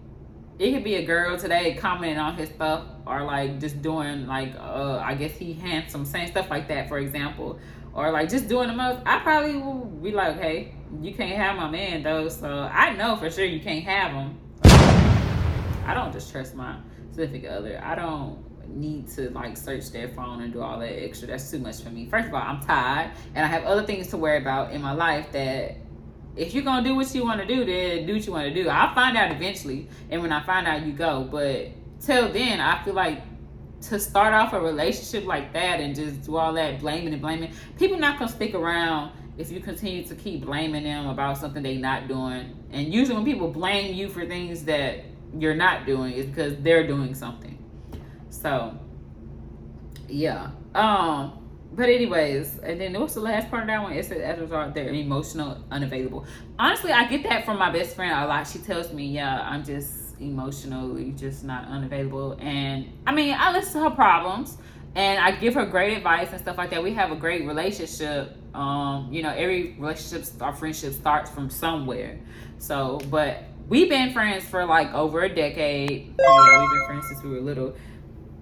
it 0.60 0.72
could 0.72 0.84
be 0.84 0.96
a 0.96 1.04
girl 1.04 1.38
today 1.38 1.74
commenting 1.74 2.18
on 2.18 2.36
his 2.36 2.50
stuff 2.50 2.84
or 3.06 3.24
like 3.24 3.58
just 3.58 3.80
doing 3.80 4.26
like 4.26 4.54
uh 4.56 4.98
I 5.02 5.14
guess 5.14 5.32
he 5.32 5.54
handsome 5.54 6.04
saying 6.04 6.32
stuff 6.32 6.50
like 6.50 6.68
that 6.68 6.86
for 6.86 6.98
example 6.98 7.58
or 7.92 8.10
like 8.10 8.28
just 8.28 8.48
doing 8.48 8.68
the 8.68 8.74
most 8.74 9.00
I 9.06 9.18
probably 9.20 9.56
will 9.56 9.84
be 9.84 10.12
like 10.12 10.40
hey 10.40 10.74
you 11.00 11.14
can't 11.14 11.36
have 11.36 11.56
my 11.56 11.70
man 11.70 12.02
though. 12.02 12.28
So 12.28 12.48
I 12.48 12.94
know 12.94 13.16
for 13.16 13.30
sure 13.30 13.44
you 13.44 13.60
can't 13.60 13.84
have 13.84 14.12
him. 14.12 14.38
I 14.64 15.92
don't 15.94 16.12
just 16.12 16.30
trust 16.30 16.54
my 16.54 16.76
significant 17.10 17.52
other. 17.52 17.80
I 17.84 17.94
don't 17.94 18.44
need 18.68 19.08
to 19.08 19.30
like 19.30 19.56
search 19.56 19.90
their 19.90 20.08
phone 20.08 20.42
and 20.42 20.52
do 20.52 20.62
all 20.62 20.78
that 20.78 21.02
extra. 21.02 21.28
That's 21.28 21.50
too 21.50 21.58
much 21.58 21.82
for 21.82 21.90
me. 21.90 22.06
First 22.08 22.28
of 22.28 22.34
all 22.34 22.42
I'm 22.42 22.60
tired 22.60 23.12
and 23.34 23.44
I 23.44 23.48
have 23.48 23.64
other 23.64 23.84
things 23.84 24.08
to 24.08 24.16
worry 24.16 24.38
about 24.38 24.72
in 24.72 24.82
my 24.82 24.92
life 24.92 25.32
that 25.32 25.76
if 26.36 26.54
you're 26.54 26.64
gonna 26.64 26.86
do 26.86 26.94
what 26.94 27.12
you 27.14 27.24
want 27.24 27.40
to 27.40 27.46
do, 27.46 27.64
then 27.64 28.06
do 28.06 28.14
what 28.14 28.26
you 28.26 28.32
want 28.32 28.48
to 28.48 28.54
do. 28.54 28.68
I'll 28.68 28.94
find 28.94 29.16
out 29.16 29.32
eventually, 29.32 29.88
and 30.10 30.22
when 30.22 30.32
I 30.32 30.42
find 30.44 30.66
out, 30.66 30.86
you 30.86 30.92
go. 30.92 31.24
But 31.24 31.68
till 32.00 32.32
then, 32.32 32.60
I 32.60 32.82
feel 32.84 32.94
like 32.94 33.22
to 33.82 33.98
start 33.98 34.34
off 34.34 34.52
a 34.52 34.60
relationship 34.60 35.26
like 35.26 35.52
that 35.52 35.80
and 35.80 35.94
just 35.94 36.22
do 36.22 36.36
all 36.36 36.52
that 36.54 36.80
blaming 36.80 37.12
and 37.12 37.22
blaming, 37.22 37.52
people 37.78 37.98
not 37.98 38.18
gonna 38.18 38.30
stick 38.30 38.54
around 38.54 39.12
if 39.38 39.50
you 39.50 39.60
continue 39.60 40.04
to 40.04 40.14
keep 40.14 40.44
blaming 40.44 40.84
them 40.84 41.08
about 41.08 41.38
something 41.38 41.62
they 41.62 41.76
not 41.76 42.08
doing. 42.08 42.54
And 42.72 42.92
usually, 42.92 43.16
when 43.16 43.24
people 43.24 43.48
blame 43.48 43.94
you 43.94 44.08
for 44.08 44.26
things 44.26 44.64
that 44.64 45.04
you're 45.38 45.54
not 45.54 45.86
doing, 45.86 46.12
it's 46.12 46.28
because 46.28 46.56
they're 46.58 46.86
doing 46.86 47.14
something. 47.14 47.56
So, 48.28 48.78
yeah. 50.08 50.50
Um 50.74 51.36
but 51.72 51.88
anyways, 51.88 52.58
and 52.58 52.80
then 52.80 52.98
what's 52.98 53.14
the 53.14 53.20
last 53.20 53.48
part 53.48 53.62
of 53.62 53.68
that 53.68 53.80
one? 53.80 53.92
It 53.92 54.04
says 54.04 54.20
as 54.20 54.38
a 54.38 54.42
result, 54.42 54.74
they're 54.74 54.92
emotional, 54.92 55.64
unavailable. 55.70 56.26
Honestly, 56.58 56.90
I 56.90 57.06
get 57.06 57.22
that 57.22 57.44
from 57.44 57.58
my 57.58 57.70
best 57.70 57.94
friend 57.94 58.12
a 58.12 58.26
lot. 58.26 58.46
She 58.48 58.58
tells 58.58 58.92
me, 58.92 59.06
"Yeah, 59.06 59.40
I'm 59.40 59.64
just 59.64 59.99
emotionally 60.20 61.12
just 61.12 61.44
not 61.44 61.66
unavailable." 61.66 62.36
And 62.40 62.86
I 63.06 63.12
mean, 63.12 63.34
I 63.38 63.52
listen 63.52 63.82
to 63.82 63.88
her 63.88 63.94
problems, 63.94 64.58
and 64.94 65.18
I 65.18 65.32
give 65.32 65.54
her 65.54 65.66
great 65.66 65.96
advice 65.96 66.30
and 66.30 66.40
stuff 66.40 66.58
like 66.58 66.70
that. 66.70 66.82
We 66.82 66.94
have 66.94 67.12
a 67.12 67.16
great 67.16 67.46
relationship. 67.46 68.36
Um, 68.54 69.12
you 69.12 69.22
know, 69.22 69.30
every 69.30 69.76
relationship, 69.78 70.26
our 70.40 70.54
friendship 70.54 70.92
starts 70.92 71.30
from 71.30 71.50
somewhere. 71.50 72.18
So, 72.58 73.00
but 73.10 73.44
we've 73.68 73.88
been 73.88 74.12
friends 74.12 74.44
for 74.44 74.64
like 74.66 74.92
over 74.92 75.22
a 75.22 75.34
decade. 75.34 76.14
Yeah, 76.18 76.60
we've 76.60 76.70
been 76.70 76.86
friends 76.86 77.08
since 77.08 77.22
we 77.22 77.30
were 77.30 77.40
little. 77.40 77.74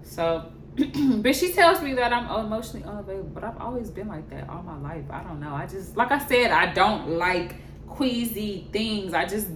So 0.02 0.52
but 1.22 1.34
she 1.34 1.52
tells 1.52 1.82
me 1.82 1.94
that 1.94 2.12
I'm 2.12 2.44
emotionally 2.44 2.84
unavailable. 2.84 3.30
But 3.30 3.44
I've 3.44 3.58
always 3.60 3.90
been 3.90 4.08
like 4.08 4.28
that 4.30 4.48
all 4.48 4.62
my 4.62 4.78
life. 4.78 5.04
I 5.10 5.22
don't 5.22 5.40
know. 5.40 5.52
I 5.52 5.66
just 5.66 5.96
like 5.96 6.12
I 6.12 6.18
said, 6.18 6.50
I 6.50 6.72
don't 6.72 7.18
like 7.18 7.56
queasy 7.88 8.68
things. 8.72 9.12
I 9.12 9.26
just 9.26 9.48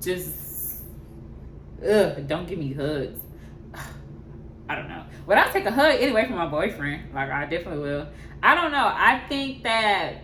just 0.00 0.47
ugh, 1.86 2.26
don't 2.26 2.46
give 2.46 2.58
me 2.58 2.72
hugs. 2.72 3.20
I 4.68 4.74
don't 4.74 4.88
know. 4.88 5.04
But 5.26 5.38
I'll 5.38 5.52
take 5.52 5.66
a 5.66 5.70
hug 5.70 5.96
anyway 6.00 6.26
from 6.26 6.36
my 6.36 6.46
boyfriend. 6.46 7.14
Like 7.14 7.30
I 7.30 7.46
definitely 7.46 7.80
will. 7.80 8.08
I 8.42 8.54
don't 8.54 8.70
know. 8.70 8.92
I 8.94 9.22
think 9.28 9.62
that 9.64 10.22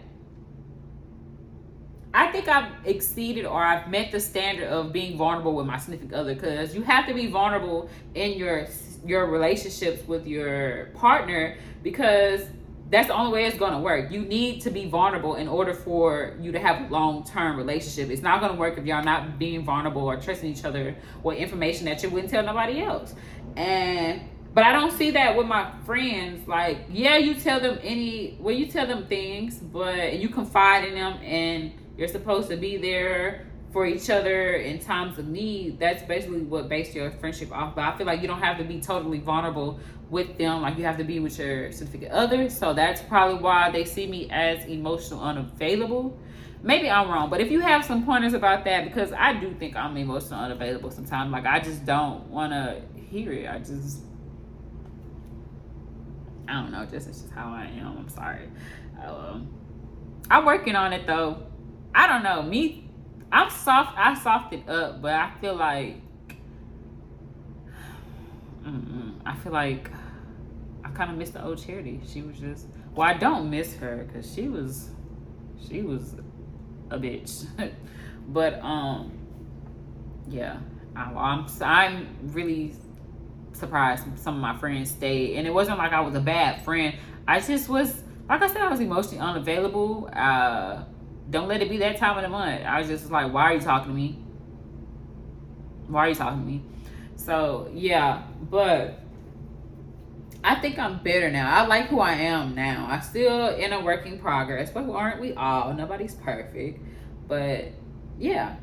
I 2.14 2.30
think 2.30 2.46
I've 2.46 2.70
exceeded 2.84 3.44
or 3.44 3.60
I've 3.60 3.90
met 3.90 4.12
the 4.12 4.20
standard 4.20 4.68
of 4.68 4.92
being 4.92 5.18
vulnerable 5.18 5.54
with 5.54 5.66
my 5.66 5.78
significant 5.78 6.14
other 6.14 6.34
because 6.34 6.72
you 6.72 6.82
have 6.82 7.08
to 7.08 7.14
be 7.14 7.26
vulnerable 7.26 7.90
in 8.14 8.38
your 8.38 8.68
your 9.04 9.26
relationships 9.26 10.06
with 10.06 10.26
your 10.26 10.86
partner 10.94 11.58
because 11.82 12.46
that's 12.90 13.08
the 13.08 13.14
only 13.14 13.32
way 13.32 13.46
it's 13.46 13.58
going 13.58 13.72
to 13.72 13.78
work. 13.78 14.10
You 14.10 14.20
need 14.20 14.60
to 14.62 14.70
be 14.70 14.86
vulnerable 14.86 15.36
in 15.36 15.48
order 15.48 15.74
for 15.74 16.36
you 16.40 16.52
to 16.52 16.58
have 16.58 16.90
a 16.90 16.92
long 16.92 17.24
term 17.24 17.56
relationship. 17.56 18.10
It's 18.10 18.22
not 18.22 18.40
going 18.40 18.52
to 18.52 18.58
work 18.58 18.78
if 18.78 18.84
y'all 18.84 19.02
not 19.02 19.38
being 19.38 19.64
vulnerable 19.64 20.02
or 20.02 20.20
trusting 20.20 20.50
each 20.50 20.64
other 20.64 20.94
with 21.22 21.38
information 21.38 21.86
that 21.86 22.02
you 22.02 22.10
wouldn't 22.10 22.30
tell 22.30 22.44
nobody 22.44 22.82
else. 22.82 23.14
And 23.56 24.22
but 24.52 24.62
I 24.62 24.72
don't 24.72 24.92
see 24.92 25.10
that 25.12 25.36
with 25.36 25.48
my 25.48 25.72
friends. 25.84 26.46
Like, 26.46 26.78
yeah, 26.88 27.16
you 27.16 27.34
tell 27.34 27.58
them 27.58 27.78
any 27.82 28.36
well, 28.38 28.54
you 28.54 28.66
tell 28.66 28.86
them 28.86 29.06
things, 29.06 29.56
but 29.56 30.18
you 30.18 30.28
confide 30.28 30.84
in 30.84 30.94
them 30.94 31.14
and 31.22 31.72
you're 31.96 32.08
supposed 32.08 32.48
to 32.50 32.56
be 32.56 32.76
there 32.76 33.46
for 33.74 33.84
each 33.84 34.08
other 34.08 34.52
in 34.52 34.78
times 34.78 35.18
of 35.18 35.26
need, 35.26 35.80
that's 35.80 36.04
basically 36.04 36.42
what 36.42 36.68
based 36.68 36.94
your 36.94 37.10
friendship 37.10 37.50
off. 37.50 37.74
But 37.74 37.82
I 37.82 37.98
feel 37.98 38.06
like 38.06 38.22
you 38.22 38.28
don't 38.28 38.40
have 38.40 38.56
to 38.58 38.64
be 38.64 38.80
totally 38.80 39.18
vulnerable 39.18 39.80
with 40.10 40.38
them, 40.38 40.62
like 40.62 40.78
you 40.78 40.84
have 40.84 40.96
to 40.98 41.04
be 41.04 41.18
with 41.18 41.37
your 41.40 41.72
significant 41.72 42.12
other. 42.12 42.48
So 42.48 42.72
that's 42.72 43.02
probably 43.02 43.42
why 43.42 43.70
they 43.72 43.84
see 43.84 44.06
me 44.06 44.30
as 44.30 44.64
emotional 44.66 45.20
unavailable. 45.20 46.16
Maybe 46.62 46.88
I'm 46.88 47.10
wrong, 47.10 47.28
but 47.28 47.40
if 47.40 47.50
you 47.50 47.60
have 47.60 47.84
some 47.84 48.06
pointers 48.06 48.32
about 48.32 48.64
that, 48.64 48.84
because 48.84 49.12
I 49.12 49.34
do 49.34 49.52
think 49.54 49.74
I'm 49.74 49.96
emotional 49.96 50.38
unavailable 50.38 50.92
sometimes. 50.92 51.32
Like 51.32 51.44
I 51.44 51.58
just 51.58 51.84
don't 51.84 52.28
want 52.28 52.52
to 52.52 52.80
hear 53.10 53.32
it. 53.32 53.50
I 53.50 53.58
just, 53.58 54.02
I 56.46 56.52
don't 56.52 56.70
know. 56.70 56.87
Just 56.87 57.08
it's 57.08 57.22
just 57.22 57.32
how 57.32 57.52
I 57.52 57.64
am. 57.76 57.98
I'm 57.98 58.08
sorry. 58.08 58.48
Um, 59.04 59.48
I'm 60.30 60.44
working 60.44 60.76
on 60.76 60.92
it 60.92 61.08
though. 61.08 61.42
I 61.92 62.06
don't 62.06 62.22
know. 62.22 62.40
Me 62.40 62.83
I'm 63.34 63.50
soft. 63.50 63.98
I 63.98 64.14
softened 64.14 64.70
up, 64.70 65.02
but 65.02 65.12
I 65.12 65.32
feel 65.40 65.56
like 65.56 65.96
I 69.26 69.34
feel 69.34 69.52
like 69.52 69.90
I 70.84 70.90
kind 70.90 71.10
of 71.10 71.18
missed 71.18 71.32
the 71.32 71.44
old 71.44 71.64
charity. 71.64 72.00
She 72.06 72.22
was 72.22 72.38
just 72.38 72.66
well, 72.94 73.08
I 73.08 73.14
don't 73.14 73.50
miss 73.50 73.74
her 73.76 74.06
because 74.06 74.32
she 74.32 74.48
was 74.48 74.90
she 75.68 75.82
was 75.82 76.14
a 76.90 76.98
bitch, 76.98 77.46
but 78.28 78.62
um 78.62 79.12
yeah, 80.28 80.58
I, 80.94 81.02
I'm 81.02 81.46
I'm 81.60 82.16
really 82.32 82.76
surprised 83.52 84.04
some 84.16 84.36
of 84.36 84.40
my 84.40 84.56
friends 84.58 84.90
stayed, 84.92 85.36
and 85.36 85.46
it 85.46 85.52
wasn't 85.52 85.78
like 85.78 85.92
I 85.92 86.00
was 86.00 86.14
a 86.14 86.20
bad 86.20 86.64
friend. 86.64 86.94
I 87.26 87.40
just 87.40 87.68
was 87.68 88.04
like 88.28 88.42
I 88.42 88.46
said, 88.46 88.58
I 88.58 88.70
was 88.70 88.78
emotionally 88.78 89.18
unavailable. 89.18 90.08
Uh, 90.12 90.84
don't 91.30 91.48
let 91.48 91.62
it 91.62 91.68
be 91.68 91.78
that 91.78 91.96
time 91.96 92.16
of 92.16 92.22
the 92.22 92.28
month. 92.28 92.62
I 92.64 92.78
was 92.78 92.88
just 92.88 93.10
like, 93.10 93.32
why 93.32 93.44
are 93.44 93.54
you 93.54 93.60
talking 93.60 93.90
to 93.90 93.94
me? 93.94 94.18
Why 95.88 96.06
are 96.06 96.08
you 96.08 96.14
talking 96.14 96.40
to 96.40 96.46
me? 96.46 96.62
So 97.16 97.70
yeah, 97.72 98.22
but 98.50 99.00
I 100.42 100.56
think 100.56 100.78
I'm 100.78 101.02
better 101.02 101.30
now. 101.30 101.50
I 101.50 101.66
like 101.66 101.87
who 101.87 102.00
I 102.00 102.12
am 102.12 102.54
now. 102.54 102.87
I 102.88 103.00
still 103.00 103.48
in 103.48 103.72
a 103.72 103.80
working 103.80 104.18
progress, 104.18 104.70
but 104.70 104.84
who 104.84 104.92
aren't 104.92 105.20
we 105.20 105.32
all? 105.32 105.72
Nobody's 105.72 106.14
perfect. 106.14 106.80
But 107.26 107.68
yeah. 108.18 108.56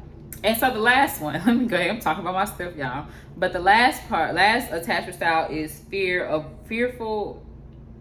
And 0.43 0.57
so 0.57 0.71
the 0.71 0.79
last 0.79 1.21
one, 1.21 1.33
let 1.45 1.55
me 1.55 1.65
go 1.65 1.75
ahead. 1.75 1.89
I'm 1.89 1.99
talking 1.99 2.21
about 2.21 2.35
my 2.35 2.45
stuff, 2.45 2.75
y'all. 2.75 3.07
But 3.35 3.53
the 3.53 3.59
last 3.59 4.07
part, 4.07 4.35
last 4.35 4.71
attachment 4.71 5.15
style 5.15 5.51
is 5.51 5.79
fear 5.89 6.25
of 6.25 6.45
fearful, 6.65 7.43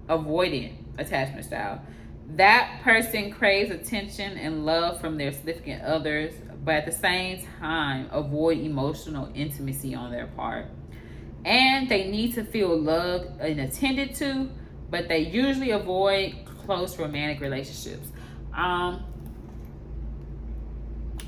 avoidant 0.08 0.74
attachment 0.98 1.46
style. 1.46 1.82
That 2.36 2.80
person 2.82 3.32
craves 3.32 3.70
attention 3.70 4.38
and 4.38 4.64
love 4.64 5.00
from 5.00 5.18
their 5.18 5.32
significant 5.32 5.82
others, 5.82 6.32
but 6.64 6.74
at 6.74 6.86
the 6.86 6.92
same 6.92 7.44
time, 7.58 8.08
avoid 8.12 8.58
emotional 8.58 9.30
intimacy 9.34 9.94
on 9.94 10.10
their 10.12 10.28
part. 10.28 10.66
And 11.44 11.88
they 11.88 12.08
need 12.08 12.34
to 12.34 12.44
feel 12.44 12.78
loved 12.78 13.40
and 13.40 13.60
attended 13.60 14.14
to, 14.16 14.48
but 14.90 15.08
they 15.08 15.20
usually 15.20 15.70
avoid 15.70 16.36
close 16.44 16.98
romantic 16.98 17.40
relationships. 17.40 18.08
Um, 18.54 19.04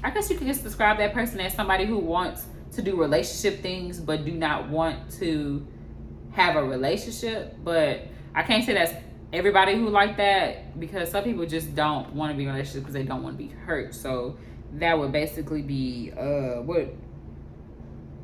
I 0.04 0.10
guess 0.10 0.30
you 0.30 0.36
could 0.36 0.46
just 0.46 0.62
describe 0.62 0.98
that 0.98 1.14
person 1.14 1.40
as 1.40 1.54
somebody 1.54 1.84
who 1.84 1.98
wants 1.98 2.46
to 2.72 2.82
do 2.82 2.96
relationship 2.96 3.62
things 3.62 4.00
but 4.00 4.24
do 4.24 4.32
not 4.32 4.68
want 4.68 5.10
to 5.18 5.66
have 6.32 6.56
a 6.56 6.64
relationship. 6.64 7.56
But 7.62 8.06
I 8.34 8.42
can't 8.42 8.64
say 8.64 8.74
that's 8.74 8.94
everybody 9.32 9.76
who 9.76 9.88
like 9.88 10.16
that 10.18 10.78
because 10.78 11.10
some 11.10 11.24
people 11.24 11.46
just 11.46 11.74
don't 11.74 12.12
want 12.12 12.32
to 12.32 12.36
be 12.36 12.42
in 12.42 12.50
a 12.50 12.52
relationship 12.52 12.82
because 12.82 12.94
they 12.94 13.02
don't 13.02 13.22
want 13.22 13.38
to 13.38 13.42
be 13.42 13.50
hurt. 13.50 13.94
So 13.94 14.36
that 14.74 14.98
would 14.98 15.12
basically 15.12 15.62
be 15.62 16.12
uh 16.16 16.62
what 16.62 16.94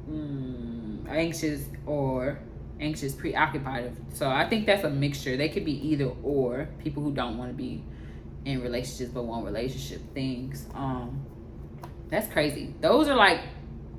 mm, 0.09 1.09
anxious 1.09 1.65
or 1.87 2.39
anxious 2.81 3.15
preoccupied. 3.15 3.97
So 4.15 4.29
I 4.29 4.49
think 4.49 4.67
that's 4.67 4.85
a 4.85 4.91
mixture. 4.91 5.37
They 5.37 5.49
could 5.49 5.65
be 5.65 5.89
either 5.89 6.11
or 6.23 6.69
people 6.79 7.03
who 7.03 7.13
don't 7.13 7.39
want 7.39 7.51
to 7.51 7.57
be 7.57 7.83
in 8.45 8.63
relationships 8.63 9.11
but 9.13 9.25
want 9.25 9.45
relationship 9.45 10.01
things. 10.15 10.67
Um 10.75 11.25
that's 12.09 12.31
crazy. 12.33 12.75
Those 12.81 13.09
are 13.09 13.17
like 13.17 13.41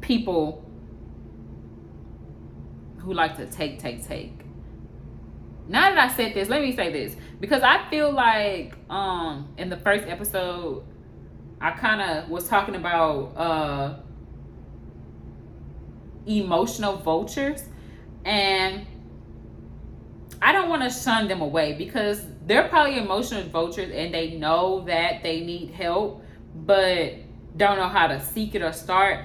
people 0.01 0.65
who 2.97 3.13
like 3.13 3.37
to 3.37 3.45
take, 3.45 3.79
take, 3.79 4.05
take. 4.07 4.33
Now 5.69 5.93
that 5.93 5.99
I 5.99 6.13
said 6.15 6.33
this, 6.33 6.49
let 6.49 6.63
me 6.63 6.75
say 6.75 6.91
this 6.91 7.15
because 7.39 7.61
I 7.61 7.87
feel 7.91 8.11
like 8.11 8.73
um 8.89 9.53
in 9.57 9.69
the 9.69 9.77
first 9.77 10.07
episode 10.07 10.83
I 11.61 11.71
kind 11.71 12.01
of 12.01 12.29
was 12.29 12.49
talking 12.49 12.73
about 12.75 13.37
uh 13.37 13.99
emotional 16.25 16.97
vultures 16.97 17.63
and 18.25 18.87
I 20.41 20.53
don't 20.53 20.69
want 20.69 20.81
to 20.81 20.89
shun 20.89 21.27
them 21.27 21.41
away 21.41 21.73
because 21.73 22.25
they're 22.47 22.67
probably 22.67 22.97
emotional 22.97 23.43
vultures 23.43 23.91
and 23.93 24.11
they 24.11 24.31
know 24.31 24.81
that 24.87 25.21
they 25.21 25.41
need 25.41 25.69
help 25.69 26.23
but 26.55 27.13
don't 27.57 27.77
know 27.77 27.87
how 27.87 28.07
to 28.07 28.19
seek 28.19 28.55
it 28.55 28.63
or 28.63 28.71
start. 28.71 29.23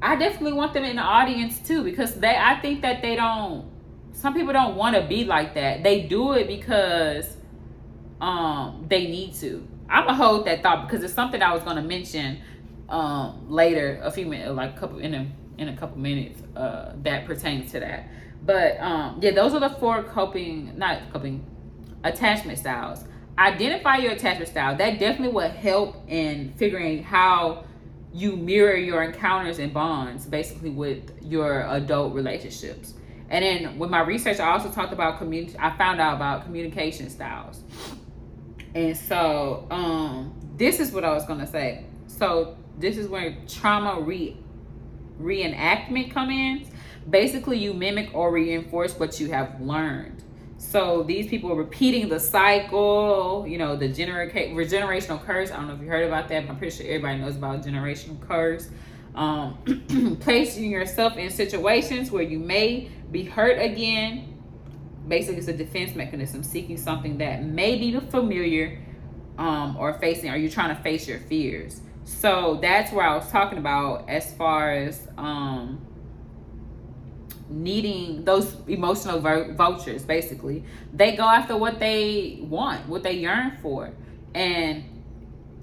I 0.00 0.14
definitely 0.14 0.52
want 0.52 0.72
them 0.72 0.84
in 0.84 0.96
the 0.96 1.02
audience 1.02 1.58
too 1.58 1.82
because 1.82 2.14
they 2.14 2.36
I 2.36 2.60
think 2.60 2.82
that 2.82 3.02
they 3.02 3.16
don't 3.16 3.71
some 4.12 4.34
people 4.34 4.52
don't 4.52 4.76
want 4.76 4.96
to 4.96 5.02
be 5.02 5.24
like 5.24 5.54
that. 5.54 5.82
They 5.82 6.02
do 6.02 6.32
it 6.32 6.46
because 6.46 7.36
um 8.20 8.84
they 8.88 9.06
need 9.08 9.34
to. 9.34 9.66
I'm 9.88 10.06
gonna 10.06 10.16
hold 10.16 10.46
that 10.46 10.62
thought 10.62 10.88
because 10.88 11.04
it's 11.04 11.14
something 11.14 11.42
I 11.42 11.52
was 11.52 11.62
gonna 11.62 11.82
mention 11.82 12.40
um 12.88 13.50
later 13.50 14.00
a 14.02 14.10
few 14.10 14.26
minutes 14.26 14.50
like 14.52 14.76
a 14.76 14.78
couple 14.78 14.98
in 14.98 15.14
a 15.14 15.26
in 15.58 15.68
a 15.68 15.76
couple 15.76 15.98
minutes 15.98 16.40
uh 16.56 16.92
that 17.02 17.26
pertains 17.26 17.72
to 17.72 17.80
that. 17.80 18.08
But 18.44 18.78
um 18.80 19.18
yeah, 19.20 19.32
those 19.32 19.54
are 19.54 19.60
the 19.60 19.70
four 19.70 20.02
coping 20.02 20.76
not 20.78 21.12
coping 21.12 21.44
attachment 22.04 22.58
styles. 22.58 23.04
Identify 23.38 23.96
your 23.96 24.12
attachment 24.12 24.48
style. 24.48 24.76
That 24.76 24.98
definitely 24.98 25.34
will 25.34 25.48
help 25.48 25.96
in 26.08 26.52
figuring 26.56 27.02
how 27.02 27.64
you 28.12 28.36
mirror 28.36 28.76
your 28.76 29.02
encounters 29.02 29.58
and 29.58 29.72
bonds 29.72 30.26
basically 30.26 30.70
with 30.70 31.10
your 31.22 31.62
adult 31.70 32.14
relationships. 32.14 32.94
And 33.32 33.42
then 33.42 33.78
with 33.78 33.90
my 33.90 34.02
research, 34.02 34.40
I 34.40 34.52
also 34.52 34.70
talked 34.70 34.92
about 34.92 35.16
community. 35.16 35.56
I 35.58 35.74
found 35.76 36.00
out 36.02 36.16
about 36.16 36.44
communication 36.44 37.08
styles. 37.08 37.62
And 38.74 38.94
so, 38.94 39.66
um, 39.70 40.38
this 40.58 40.78
is 40.78 40.92
what 40.92 41.02
I 41.02 41.12
was 41.14 41.24
gonna 41.24 41.46
say. 41.46 41.86
So 42.06 42.58
this 42.78 42.98
is 42.98 43.08
where 43.08 43.36
trauma 43.48 44.00
re 44.00 44.36
reenactment 45.18 46.12
come 46.12 46.30
in. 46.30 46.66
Basically, 47.08 47.58
you 47.58 47.72
mimic 47.72 48.10
or 48.12 48.30
reinforce 48.30 48.98
what 48.98 49.18
you 49.18 49.30
have 49.30 49.60
learned. 49.60 50.22
So 50.58 51.02
these 51.02 51.26
people 51.26 51.50
are 51.52 51.56
repeating 51.56 52.08
the 52.08 52.20
cycle, 52.20 53.46
you 53.48 53.56
know, 53.56 53.76
the 53.76 53.88
gener- 53.88 54.30
generational 54.32 55.22
curse. 55.24 55.50
I 55.50 55.56
don't 55.56 55.68
know 55.68 55.74
if 55.74 55.80
you 55.80 55.88
heard 55.88 56.06
about 56.06 56.28
that, 56.28 56.46
but 56.46 56.52
I'm 56.52 56.58
pretty 56.58 56.76
sure 56.76 56.86
everybody 56.86 57.18
knows 57.18 57.36
about 57.36 57.64
generational 57.64 58.20
curse. 58.20 58.68
Um, 59.14 60.16
placing 60.20 60.70
yourself 60.70 61.16
in 61.18 61.30
situations 61.30 62.10
where 62.10 62.22
you 62.22 62.38
may 62.38 62.90
be 63.10 63.24
hurt 63.24 63.60
again. 63.60 64.28
Basically, 65.06 65.38
it's 65.38 65.48
a 65.48 65.52
defense 65.52 65.94
mechanism, 65.94 66.42
seeking 66.42 66.76
something 66.76 67.18
that 67.18 67.44
may 67.44 67.76
be 67.76 67.98
familiar 67.98 68.78
um, 69.38 69.76
or 69.76 69.94
facing, 69.94 70.30
are 70.30 70.36
you're 70.36 70.50
trying 70.50 70.74
to 70.74 70.82
face 70.82 71.06
your 71.06 71.18
fears? 71.18 71.80
So 72.04 72.58
that's 72.60 72.92
where 72.92 73.06
I 73.06 73.14
was 73.16 73.30
talking 73.30 73.58
about 73.58 74.08
as 74.08 74.32
far 74.34 74.72
as 74.72 75.08
um, 75.16 75.84
needing 77.48 78.24
those 78.24 78.56
emotional 78.66 79.20
vultures 79.20 80.02
basically 80.02 80.64
they 80.94 81.14
go 81.14 81.24
after 81.24 81.54
what 81.54 81.78
they 81.78 82.38
want 82.42 82.88
what 82.88 83.02
they 83.02 83.12
yearn 83.12 83.58
for 83.60 83.92
and 84.34 84.82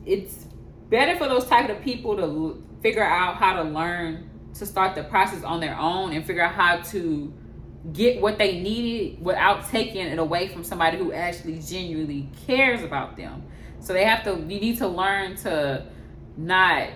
it's 0.06 0.46
better 0.90 1.18
for 1.18 1.28
those 1.28 1.46
type 1.46 1.68
of 1.68 1.82
people 1.82 2.16
to 2.16 2.64
figure 2.82 3.04
out 3.04 3.36
how 3.36 3.62
to 3.62 3.64
learn 3.64 4.30
to 4.56 4.66
start 4.66 4.96
the 4.96 5.04
process 5.04 5.44
on 5.44 5.60
their 5.60 5.78
own 5.78 6.14
and 6.14 6.26
figure 6.26 6.42
out 6.42 6.54
how 6.54 6.78
to 6.78 7.34
get 7.94 8.22
what 8.22 8.38
they 8.38 8.60
needed 8.60 9.24
without 9.24 9.68
taking 9.70 10.06
it 10.06 10.20
away 10.20 10.48
from 10.50 10.64
somebody 10.64 10.98
who 10.98 11.14
actually 11.14 11.60
genuinely 11.60 12.30
cares 12.46 12.84
about 12.84 13.16
them. 13.16 13.44
So 13.80 13.94
they 13.94 14.04
have 14.04 14.24
to 14.26 14.32
you 14.32 14.60
need 14.60 14.78
to 14.80 14.88
learn 14.88 15.36
to 15.38 15.86
not 16.36 16.90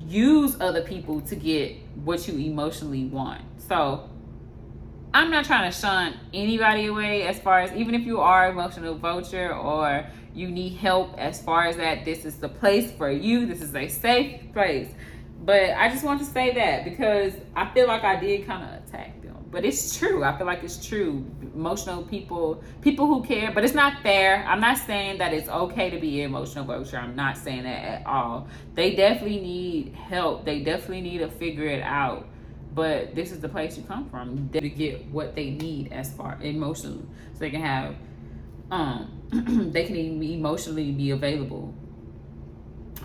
use 0.00 0.60
other 0.60 0.82
people 0.82 1.20
to 1.22 1.36
get 1.36 1.76
what 2.04 2.26
you 2.28 2.38
emotionally 2.38 3.04
want. 3.04 3.42
So 3.58 4.08
I'm 5.12 5.30
not 5.30 5.44
trying 5.44 5.70
to 5.70 5.76
shun 5.76 6.14
anybody 6.32 6.86
away 6.86 7.26
as 7.26 7.38
far 7.38 7.60
as 7.60 7.72
even 7.72 7.94
if 7.94 8.02
you 8.02 8.20
are 8.20 8.50
emotional 8.50 8.94
vulture 8.94 9.54
or 9.54 10.06
you 10.34 10.50
need 10.50 10.76
help 10.76 11.18
as 11.18 11.42
far 11.42 11.66
as 11.66 11.76
that 11.76 12.04
this 12.04 12.24
is 12.24 12.36
the 12.36 12.48
place 12.48 12.90
for 12.92 13.10
you. 13.10 13.46
This 13.46 13.62
is 13.62 13.74
a 13.74 13.88
safe 13.88 14.52
place. 14.52 14.88
But 15.42 15.70
I 15.70 15.88
just 15.88 16.04
want 16.04 16.20
to 16.20 16.26
say 16.26 16.54
that 16.54 16.84
because 16.84 17.34
I 17.56 17.72
feel 17.72 17.86
like 17.86 18.04
I 18.04 18.20
did 18.20 18.46
kind 18.46 18.62
of 18.62 18.84
attack 18.84 19.22
them. 19.22 19.36
But 19.50 19.64
it's 19.64 19.98
true. 19.98 20.22
I 20.22 20.36
feel 20.36 20.46
like 20.46 20.62
it's 20.62 20.84
true. 20.84 21.24
Emotional 21.54 22.04
people, 22.04 22.62
people 22.82 23.06
who 23.06 23.22
care, 23.22 23.50
but 23.52 23.64
it's 23.64 23.74
not 23.74 24.02
fair. 24.02 24.44
I'm 24.46 24.60
not 24.60 24.78
saying 24.78 25.18
that 25.18 25.32
it's 25.32 25.48
okay 25.48 25.90
to 25.90 25.98
be 25.98 26.22
emotional 26.22 26.64
vulture. 26.64 26.98
I'm 26.98 27.16
not 27.16 27.36
saying 27.36 27.64
that 27.64 27.84
at 27.84 28.06
all. 28.06 28.48
They 28.74 28.94
definitely 28.94 29.40
need 29.40 29.94
help. 29.94 30.44
They 30.44 30.60
definitely 30.60 31.00
need 31.00 31.18
to 31.18 31.28
figure 31.28 31.66
it 31.66 31.82
out 31.82 32.26
but 32.72 33.14
this 33.14 33.32
is 33.32 33.40
the 33.40 33.48
place 33.48 33.76
you 33.76 33.82
come 33.82 34.08
from 34.10 34.48
to 34.50 34.68
get 34.68 35.04
what 35.06 35.34
they 35.34 35.50
need 35.50 35.92
as 35.92 36.12
far 36.12 36.38
emotionally 36.40 37.04
so 37.32 37.38
they 37.40 37.50
can 37.50 37.60
have 37.60 37.96
um 38.70 39.19
they 39.72 39.84
can 39.84 39.96
even 39.96 40.22
emotionally 40.22 40.90
be 40.90 41.10
available 41.10 41.74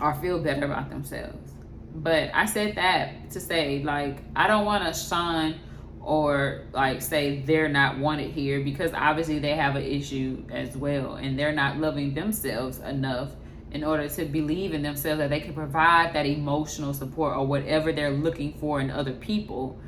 or 0.00 0.14
feel 0.16 0.38
better 0.38 0.64
about 0.66 0.90
themselves. 0.90 1.52
But 1.94 2.30
i 2.34 2.44
said 2.44 2.74
that 2.76 3.30
to 3.30 3.40
say 3.40 3.82
like 3.82 4.18
i 4.34 4.46
don't 4.46 4.66
want 4.66 4.84
to 4.84 4.92
shine 4.92 5.58
or 6.02 6.62
like 6.72 7.00
say 7.00 7.40
they're 7.40 7.68
not 7.68 7.98
wanted 7.98 8.30
here 8.30 8.60
because 8.60 8.92
obviously 8.92 9.38
they 9.38 9.56
have 9.56 9.76
an 9.76 9.82
issue 9.82 10.44
as 10.52 10.76
well 10.76 11.14
and 11.14 11.38
they're 11.38 11.52
not 11.52 11.78
loving 11.78 12.14
themselves 12.14 12.78
enough 12.80 13.30
in 13.72 13.82
order 13.82 14.08
to 14.08 14.24
believe 14.24 14.72
in 14.72 14.82
themselves 14.82 15.18
that 15.18 15.30
they 15.30 15.40
can 15.40 15.52
provide 15.52 16.14
that 16.14 16.24
emotional 16.26 16.94
support 16.94 17.36
or 17.36 17.46
whatever 17.46 17.92
they're 17.92 18.12
looking 18.12 18.52
for 18.54 18.80
in 18.80 18.90
other 18.90 19.12
people. 19.12 19.78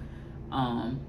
Um 0.51 1.01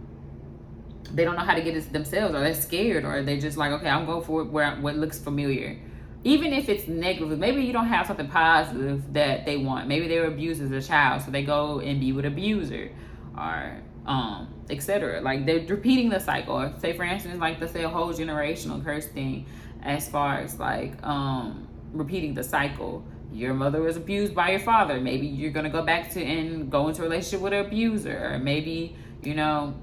they 1.14 1.24
don't 1.24 1.36
know 1.36 1.44
how 1.44 1.56
to 1.56 1.62
get 1.62 1.76
it 1.76 1.92
themselves 1.92 2.34
or 2.34 2.40
they're 2.40 2.54
scared 2.54 3.06
or 3.06 3.24
they're 3.24 3.40
just 3.40 3.58
like 3.58 3.72
okay 3.72 3.90
i'm 3.90 4.06
going 4.06 4.24
for 4.24 4.44
where 4.44 4.76
what 4.76 4.96
looks 4.96 5.20
familiar 5.20 5.78
even 6.24 6.52
if 6.54 6.68
it's 6.68 6.88
negative 6.88 7.40
maybe 7.40 7.64
you 7.64 7.72
don't 7.72 7.88
have 7.88 8.06
something 8.08 8.28
positive 8.28 9.14
that 9.14 9.46
they 9.46 9.58
want 9.58 9.88
maybe 9.88 10.08
they 10.08 10.20
were 10.20 10.28
abused 10.28 10.62
as 10.62 10.72
a 10.72 10.82
child 10.82 11.22
so 11.22 11.32
they 11.32 11.44
go 11.44 11.80
and 11.80 12.00
be 12.00 12.12
with 12.12 12.26
abuser 12.26 12.92
or 13.38 13.82
um 14.06 14.54
etc 14.70 15.22
like 15.22 15.46
they're 15.46 15.66
repeating 15.68 16.10
the 16.10 16.20
cycle 16.20 16.56
or 16.56 16.74
say 16.80 16.94
for 16.94 17.04
instance 17.04 17.40
like 17.40 17.60
let's 17.60 17.74
say 17.74 17.84
whole 17.84 18.14
generational 18.14 18.84
curse 18.84 19.08
thing 19.08 19.46
as 19.82 20.10
far 20.10 20.40
as 20.40 20.60
like 20.60 21.02
um 21.04 21.68
repeating 21.94 22.34
the 22.34 22.44
cycle. 22.44 23.04
Your 23.32 23.54
mother 23.54 23.82
was 23.82 23.98
abused 23.98 24.34
by 24.34 24.52
your 24.52 24.60
father. 24.60 25.00
Maybe 25.00 25.28
you're 25.28 25.52
gonna 25.52 25.70
go 25.70 25.84
back 25.84 26.12
to 26.12 26.24
and 26.24 26.72
go 26.72 26.88
into 26.88 27.02
a 27.02 27.04
relationship 27.04 27.42
with 27.42 27.54
an 27.54 27.66
abuser, 27.66 28.34
or 28.34 28.40
maybe 28.40 28.96
you 29.24 29.36
know 29.36 29.76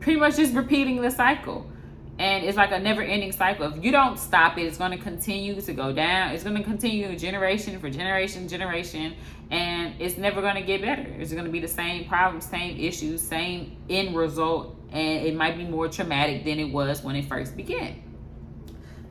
pretty 0.00 0.18
much 0.18 0.36
just 0.36 0.54
repeating 0.54 1.00
the 1.00 1.10
cycle. 1.10 1.70
And 2.18 2.44
it's 2.44 2.56
like 2.56 2.72
a 2.72 2.78
never 2.78 3.02
ending 3.02 3.32
cycle. 3.32 3.66
If 3.72 3.84
you 3.84 3.92
don't 3.92 4.18
stop 4.18 4.56
it 4.56 4.62
it's 4.62 4.78
going 4.78 4.92
to 4.92 4.96
continue 4.96 5.60
to 5.60 5.72
go 5.74 5.92
down. 5.92 6.32
It's 6.32 6.44
going 6.44 6.56
to 6.56 6.62
continue 6.62 7.14
generation 7.16 7.78
for 7.78 7.90
generation 7.90 8.48
generation 8.48 9.14
and 9.50 9.94
it's 10.00 10.16
never 10.16 10.40
going 10.40 10.54
to 10.54 10.62
get 10.62 10.80
better. 10.80 11.06
It's 11.18 11.32
going 11.32 11.44
to 11.44 11.50
be 11.50 11.60
the 11.60 11.68
same 11.68 12.08
problems 12.08 12.46
same 12.46 12.78
issues 12.80 13.20
same 13.20 13.76
end 13.90 14.16
result 14.16 14.76
and 14.92 15.26
it 15.26 15.34
might 15.34 15.58
be 15.58 15.64
more 15.64 15.88
traumatic 15.88 16.44
than 16.44 16.58
it 16.58 16.72
was 16.72 17.02
when 17.02 17.16
it 17.16 17.26
first 17.26 17.54
began. 17.54 18.02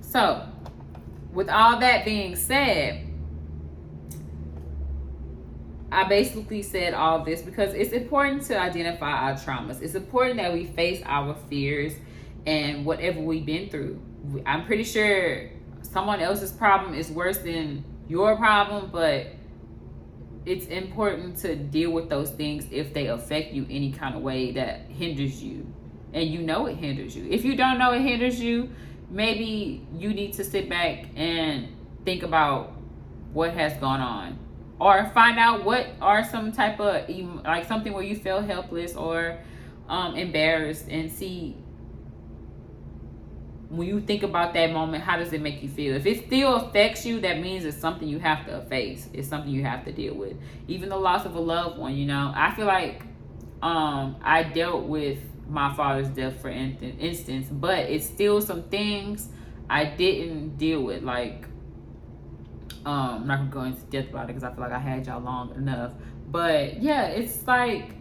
So 0.02 0.48
with 1.32 1.50
all 1.50 1.80
that 1.80 2.06
being 2.06 2.36
said 2.36 3.04
I 5.95 6.03
basically 6.03 6.62
said 6.62 6.93
all 6.93 7.23
this 7.23 7.41
because 7.41 7.73
it's 7.73 7.93
important 7.93 8.43
to 8.47 8.60
identify 8.60 9.12
our 9.12 9.36
traumas. 9.36 9.81
It's 9.81 9.95
important 9.95 10.36
that 10.38 10.51
we 10.51 10.65
face 10.65 11.01
our 11.05 11.36
fears 11.49 11.93
and 12.45 12.86
whatever 12.86 13.21
we've 13.21 13.45
been 13.45 13.69
through. 13.69 14.01
I'm 14.45 14.65
pretty 14.65 14.84
sure 14.84 15.49
someone 15.84 16.19
else's 16.19 16.51
problem 16.51 16.95
is 16.95 17.10
worse 17.10 17.38
than 17.38 17.86
your 18.10 18.36
problem, 18.36 18.89
but 18.91 19.27
it's 20.45 20.65
important 20.65 21.38
to 21.38 21.55
deal 21.55 21.91
with 21.91 22.10
those 22.10 22.29
things 22.29 22.67
if 22.71 22.93
they 22.93 23.08
affect 23.08 23.53
you 23.53 23.65
any 23.69 23.93
kind 23.93 24.15
of 24.15 24.21
way 24.21 24.51
that 24.51 24.81
hinders 24.89 25.41
you. 25.41 25.65
And 26.12 26.29
you 26.29 26.41
know 26.41 26.65
it 26.65 26.75
hinders 26.75 27.15
you. 27.15 27.25
If 27.29 27.45
you 27.45 27.55
don't 27.55 27.77
know 27.77 27.93
it 27.93 28.01
hinders 28.01 28.38
you, 28.41 28.69
maybe 29.10 29.88
you 29.93 30.13
need 30.13 30.34
to 30.34 30.43
sit 30.43 30.67
back 30.67 31.05
and 31.15 31.69
think 32.03 32.23
about 32.23 32.73
what 33.31 33.53
has 33.53 33.77
gone 33.77 34.01
on 34.01 34.44
or 34.79 35.05
find 35.13 35.39
out 35.39 35.63
what 35.63 35.88
are 36.01 36.23
some 36.23 36.51
type 36.51 36.79
of 36.79 37.09
like 37.45 37.65
something 37.65 37.93
where 37.93 38.03
you 38.03 38.15
feel 38.15 38.41
helpless 38.41 38.95
or 38.95 39.39
um, 39.88 40.15
embarrassed 40.15 40.88
and 40.89 41.11
see 41.11 41.55
when 43.69 43.88
you 43.88 43.99
think 43.99 44.23
about 44.23 44.53
that 44.53 44.71
moment, 44.71 45.03
how 45.03 45.17
does 45.17 45.33
it 45.33 45.41
make 45.41 45.61
you 45.61 45.69
feel? 45.69 45.95
If 45.95 46.05
it 46.05 46.27
still 46.27 46.55
affects 46.55 47.05
you, 47.05 47.19
that 47.21 47.41
means 47.41 47.65
it's 47.65 47.77
something 47.77 48.07
you 48.07 48.19
have 48.19 48.45
to 48.45 48.61
face. 48.65 49.09
It's 49.13 49.27
something 49.27 49.51
you 49.51 49.63
have 49.63 49.85
to 49.85 49.91
deal 49.91 50.13
with. 50.13 50.38
Even 50.67 50.89
the 50.89 50.97
loss 50.97 51.25
of 51.25 51.35
a 51.35 51.39
loved 51.39 51.77
one, 51.77 51.95
you 51.95 52.05
know. 52.05 52.31
I 52.35 52.53
feel 52.55 52.65
like 52.65 53.01
um, 53.61 54.17
I 54.21 54.43
dealt 54.43 54.83
with 54.83 55.19
my 55.47 55.73
father's 55.75 56.09
death, 56.09 56.41
for 56.41 56.49
instance, 56.49 57.47
but 57.51 57.79
it's 57.79 58.05
still 58.05 58.41
some 58.41 58.63
things 58.63 59.29
I 59.69 59.85
didn't 59.85 60.57
deal 60.57 60.81
with. 60.81 61.03
Like, 61.03 61.45
um, 62.86 63.21
I'm 63.21 63.28
not 63.28 63.38
gonna 63.38 63.52
go 63.52 63.62
into 63.63 63.82
depth 63.84 64.10
about 64.10 64.26
it 64.26 64.28
because 64.28 64.43
I 64.43 64.52
feel 64.52 64.62
like 64.62 64.71
I 64.71 64.80
had 64.80 65.06
y'all 65.08 65.21
long 65.21 65.54
enough. 65.56 65.93
But 66.32 66.82
yeah, 66.82 67.08
it's 67.08 67.45
like 67.48 67.91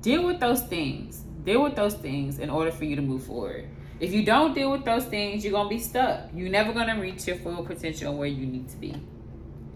deal 0.00 0.24
with 0.26 0.40
those 0.40 0.62
things. 0.62 1.24
Deal 1.44 1.62
with 1.62 1.76
those 1.76 1.94
things 1.94 2.38
in 2.38 2.50
order 2.50 2.70
for 2.70 2.84
you 2.84 2.96
to 2.96 3.02
move 3.02 3.24
forward 3.24 3.68
if 4.00 4.12
you 4.12 4.24
don't 4.24 4.54
deal 4.54 4.70
with 4.70 4.84
those 4.84 5.04
things, 5.04 5.44
you're 5.44 5.52
gonna 5.52 5.68
be 5.68 5.78
stuck. 5.78 6.30
You're 6.32 6.50
never 6.50 6.72
gonna 6.72 7.00
reach 7.00 7.26
your 7.26 7.36
full 7.36 7.64
potential 7.64 8.16
where 8.16 8.28
you 8.28 8.46
need 8.46 8.68
to 8.68 8.76
be. 8.76 8.94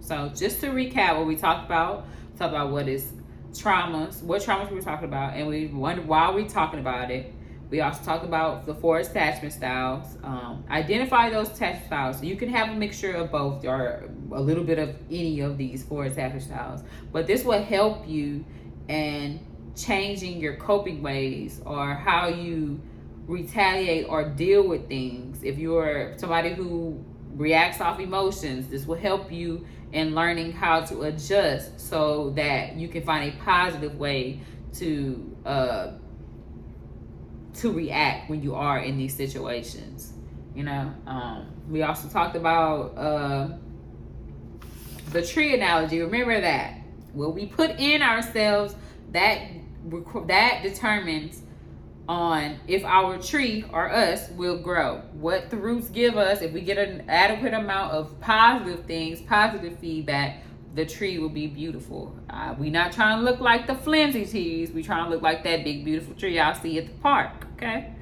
So 0.01 0.31
just 0.35 0.61
to 0.61 0.69
recap 0.69 1.17
what 1.17 1.27
we 1.27 1.37
talked 1.37 1.67
about, 1.67 2.07
talk 2.39 2.51
about 2.51 2.71
what 2.71 2.89
is 2.89 3.13
traumas, 3.53 4.23
what 4.23 4.43
traumas 4.43 4.71
we 4.71 4.77
were 4.77 4.83
talking 4.83 5.07
about, 5.07 5.35
and 5.35 5.49
we 5.49 5.67
wonder 5.67 6.03
why 6.03 6.31
we're 6.31 6.49
talking 6.49 6.79
about 6.79 7.11
it. 7.11 7.33
We 7.73 7.81
also 7.81 8.05
talked 8.05 8.27
about 8.27 8.67
the 8.67 8.75
four 8.75 8.99
attachment 8.99 9.55
styles. 9.55 10.19
Um, 10.23 10.63
identify 10.69 11.31
those 11.31 11.49
attachment 11.49 11.87
styles. 11.87 12.23
you 12.23 12.37
can 12.37 12.51
have 12.51 12.69
a 12.69 12.75
mixture 12.75 13.13
of 13.13 13.33
both 13.33 13.65
or 13.65 14.11
a 14.31 14.41
little 14.43 14.63
bit 14.63 14.79
of 14.79 14.95
any 15.11 15.41
of 15.41 15.57
these 15.57 15.83
four 15.83 16.05
attachment 16.05 16.43
styles. 16.43 16.83
But 17.13 17.27
this 17.27 17.45
will 17.45 17.63
help 17.63 18.07
you 18.07 18.45
in 18.89 19.41
changing 19.75 20.39
your 20.39 20.57
coping 20.57 21.03
ways 21.03 21.63
or 21.65 21.95
how 21.95 22.29
you 22.29 22.79
retaliate 23.27 24.07
or 24.07 24.29
deal 24.29 24.69
with 24.69 24.87
things. 24.87 25.43
If 25.43 25.57
you're 25.57 26.13
somebody 26.19 26.53
who 26.53 27.03
reacts 27.37 27.81
off 27.81 28.01
emotions, 28.01 28.69
this 28.69 28.85
will 28.85 28.99
help 28.99 29.33
you 29.33 29.67
in 29.93 30.15
learning 30.15 30.53
how 30.53 30.81
to 30.81 31.05
adjust 31.05 31.81
so 31.81 32.35
that 32.37 32.77
you 32.77 32.89
can 32.89 33.03
find 33.03 33.33
a 33.33 33.37
positive 33.43 33.97
way 33.97 34.43
to 34.75 35.37
uh, 35.47 35.93
to 37.55 37.73
react 37.73 38.31
when 38.31 38.43
you 38.43 38.55
are 38.55 38.79
in 38.79 38.97
these 38.97 39.15
situations. 39.15 40.13
You 40.55 40.65
know, 40.65 40.93
um, 41.07 41.47
we 41.69 41.83
also 41.83 42.09
talked 42.09 42.37
about 42.37 42.97
uh, 42.97 43.49
the 45.11 45.25
tree 45.25 45.55
analogy. 45.55 46.01
Remember 46.01 46.41
that 46.41 46.79
what 47.13 47.35
we 47.35 47.47
put 47.47 47.79
in 47.79 48.03
ourselves 48.03 48.75
that 49.13 49.49
that 50.27 50.63
determines 50.63 51.43
on 52.09 52.59
if 52.67 52.85
our 52.85 53.19
tree 53.19 53.65
or 53.73 53.91
us 53.91 54.29
will 54.31 54.59
grow. 54.59 55.03
What 55.13 55.51
the 55.51 55.57
roots 55.57 55.89
give 55.89 56.17
us, 56.17 56.43
if 56.43 56.53
we 56.53 56.61
get 56.61 56.79
an 56.79 57.09
adequate 57.09 57.55
amount 57.55 57.93
of 57.93 58.19
positive 58.21 58.85
things, 58.87 59.21
positive 59.23 59.79
feedback, 59.79 60.43
the 60.75 60.87
tree 60.87 61.19
will 61.19 61.29
be 61.29 61.47
beautiful. 61.47 62.15
Uh, 62.31 62.55
we 62.59 62.71
not 62.71 62.93
trying 62.93 63.19
to 63.19 63.25
look 63.25 63.41
like 63.41 63.67
the 63.67 63.75
flimsy 63.75 64.25
trees. 64.25 64.71
We 64.71 64.83
trying 64.83 65.05
to 65.05 65.11
look 65.11 65.23
like 65.23 65.45
that 65.45 65.65
big 65.65 65.85
beautiful 65.85 66.15
tree 66.15 66.37
y'all 66.37 66.55
see 66.55 66.79
at 66.79 66.87
the 66.87 66.95
park. 66.95 67.47
Okay. 67.57 67.93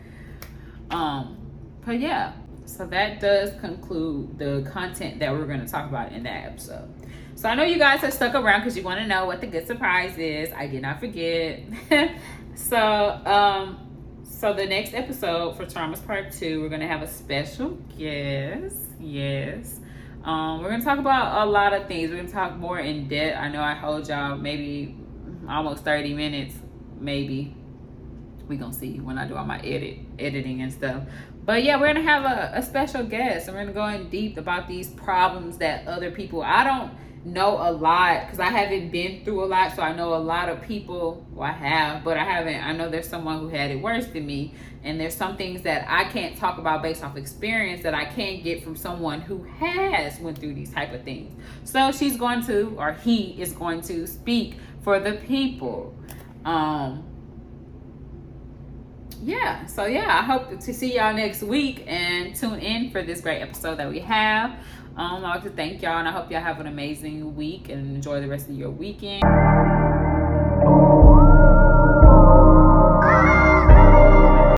Um, 0.90 1.36
but 1.84 1.98
yeah, 1.98 2.32
so 2.66 2.86
that 2.86 3.20
does 3.20 3.58
conclude 3.60 4.38
the 4.38 4.68
content 4.70 5.18
that 5.18 5.32
we're 5.32 5.46
going 5.46 5.60
to 5.60 5.66
talk 5.70 5.88
about 5.88 6.12
in 6.12 6.22
that 6.24 6.46
episode. 6.46 6.88
So 7.34 7.48
I 7.48 7.54
know 7.54 7.62
you 7.62 7.78
guys 7.78 8.00
have 8.00 8.12
stuck 8.12 8.34
around 8.34 8.60
because 8.60 8.76
you 8.76 8.82
want 8.82 9.00
to 9.00 9.06
know 9.06 9.24
what 9.24 9.40
the 9.40 9.46
good 9.46 9.66
surprise 9.66 10.18
is. 10.18 10.52
I 10.52 10.66
did 10.66 10.82
not 10.82 11.00
forget. 11.00 11.60
so 12.54 12.76
um 13.24 13.86
so 14.22 14.52
the 14.52 14.66
next 14.66 14.94
episode 14.94 15.56
for 15.56 15.66
Traumas 15.66 16.04
Part 16.06 16.32
Two, 16.32 16.62
we're 16.62 16.68
gonna 16.68 16.86
have 16.86 17.02
a 17.02 17.08
special 17.08 17.70
guest. 17.98 18.76
Yes. 18.98 19.79
Um, 20.24 20.62
we're 20.62 20.70
gonna 20.70 20.84
talk 20.84 20.98
about 20.98 21.46
a 21.46 21.50
lot 21.50 21.72
of 21.72 21.88
things. 21.88 22.10
We're 22.10 22.18
gonna 22.18 22.28
talk 22.28 22.56
more 22.56 22.78
in 22.78 23.08
depth. 23.08 23.38
I 23.38 23.48
know 23.48 23.62
I 23.62 23.74
hold 23.74 24.08
y'all 24.08 24.36
maybe 24.36 24.96
almost 25.48 25.84
30 25.84 26.14
minutes, 26.14 26.54
maybe. 26.98 27.54
We 28.46 28.56
gonna 28.56 28.72
see 28.72 29.00
when 29.00 29.16
I 29.16 29.26
do 29.26 29.36
all 29.36 29.46
my 29.46 29.60
edit 29.60 29.98
editing 30.18 30.60
and 30.60 30.72
stuff. 30.72 31.04
But 31.44 31.64
yeah, 31.64 31.80
we're 31.80 31.86
gonna 31.86 32.02
have 32.02 32.24
a, 32.24 32.58
a 32.58 32.62
special 32.62 33.04
guest 33.04 33.48
and 33.48 33.56
we're 33.56 33.62
gonna 33.62 33.72
go 33.72 33.86
in 33.86 34.10
deep 34.10 34.36
about 34.36 34.68
these 34.68 34.90
problems 34.90 35.56
that 35.58 35.86
other 35.86 36.10
people 36.10 36.42
I 36.42 36.64
don't 36.64 36.92
know 37.24 37.58
a 37.60 37.70
lot 37.70 38.22
because 38.22 38.40
I 38.40 38.48
haven't 38.48 38.90
been 38.90 39.24
through 39.24 39.44
a 39.44 39.46
lot. 39.46 39.74
So 39.76 39.82
I 39.82 39.94
know 39.94 40.14
a 40.14 40.16
lot 40.16 40.48
of 40.48 40.62
people, 40.62 41.26
well, 41.32 41.48
I 41.48 41.52
have, 41.52 42.04
but 42.04 42.16
I 42.16 42.24
haven't. 42.24 42.64
I 42.64 42.72
know 42.72 42.88
there's 42.88 43.08
someone 43.08 43.40
who 43.40 43.48
had 43.48 43.70
it 43.70 43.80
worse 43.80 44.06
than 44.06 44.26
me. 44.26 44.54
And 44.82 44.98
there's 44.98 45.14
some 45.14 45.36
things 45.36 45.60
that 45.62 45.84
I 45.88 46.04
can't 46.04 46.36
talk 46.36 46.56
about 46.56 46.82
based 46.82 47.04
off 47.04 47.16
experience 47.16 47.82
that 47.82 47.92
I 47.92 48.06
can't 48.06 48.42
get 48.42 48.64
from 48.64 48.76
someone 48.76 49.20
who 49.20 49.42
has 49.42 50.18
went 50.20 50.38
through 50.38 50.54
these 50.54 50.72
type 50.72 50.94
of 50.94 51.02
things. 51.02 51.38
So 51.64 51.92
she's 51.92 52.16
going 52.16 52.44
to, 52.46 52.74
or 52.78 52.92
he 52.92 53.40
is 53.40 53.52
going 53.52 53.82
to 53.82 54.06
speak 54.06 54.56
for 54.82 54.98
the 54.98 55.12
people. 55.12 55.94
Um, 56.46 57.04
yeah, 59.22 59.66
so 59.66 59.84
yeah, 59.84 60.18
I 60.18 60.22
hope 60.22 60.60
to 60.60 60.72
see 60.72 60.96
y'all 60.96 61.12
next 61.12 61.42
week 61.42 61.84
and 61.86 62.34
tune 62.34 62.58
in 62.60 62.90
for 62.90 63.02
this 63.02 63.20
great 63.20 63.42
episode 63.42 63.76
that 63.76 63.90
we 63.90 63.98
have. 64.00 64.58
Um, 64.96 65.24
I 65.24 65.34
like 65.34 65.44
to 65.44 65.50
thank 65.50 65.82
y'all 65.82 65.98
and 65.98 66.08
I 66.08 66.12
hope 66.12 66.30
y'all 66.30 66.40
have 66.40 66.60
an 66.60 66.66
amazing 66.66 67.34
week 67.36 67.68
and 67.68 67.94
enjoy 67.94 68.20
the 68.20 68.28
rest 68.28 68.48
of 68.48 68.56
your 68.56 68.70
weekend. 68.70 69.22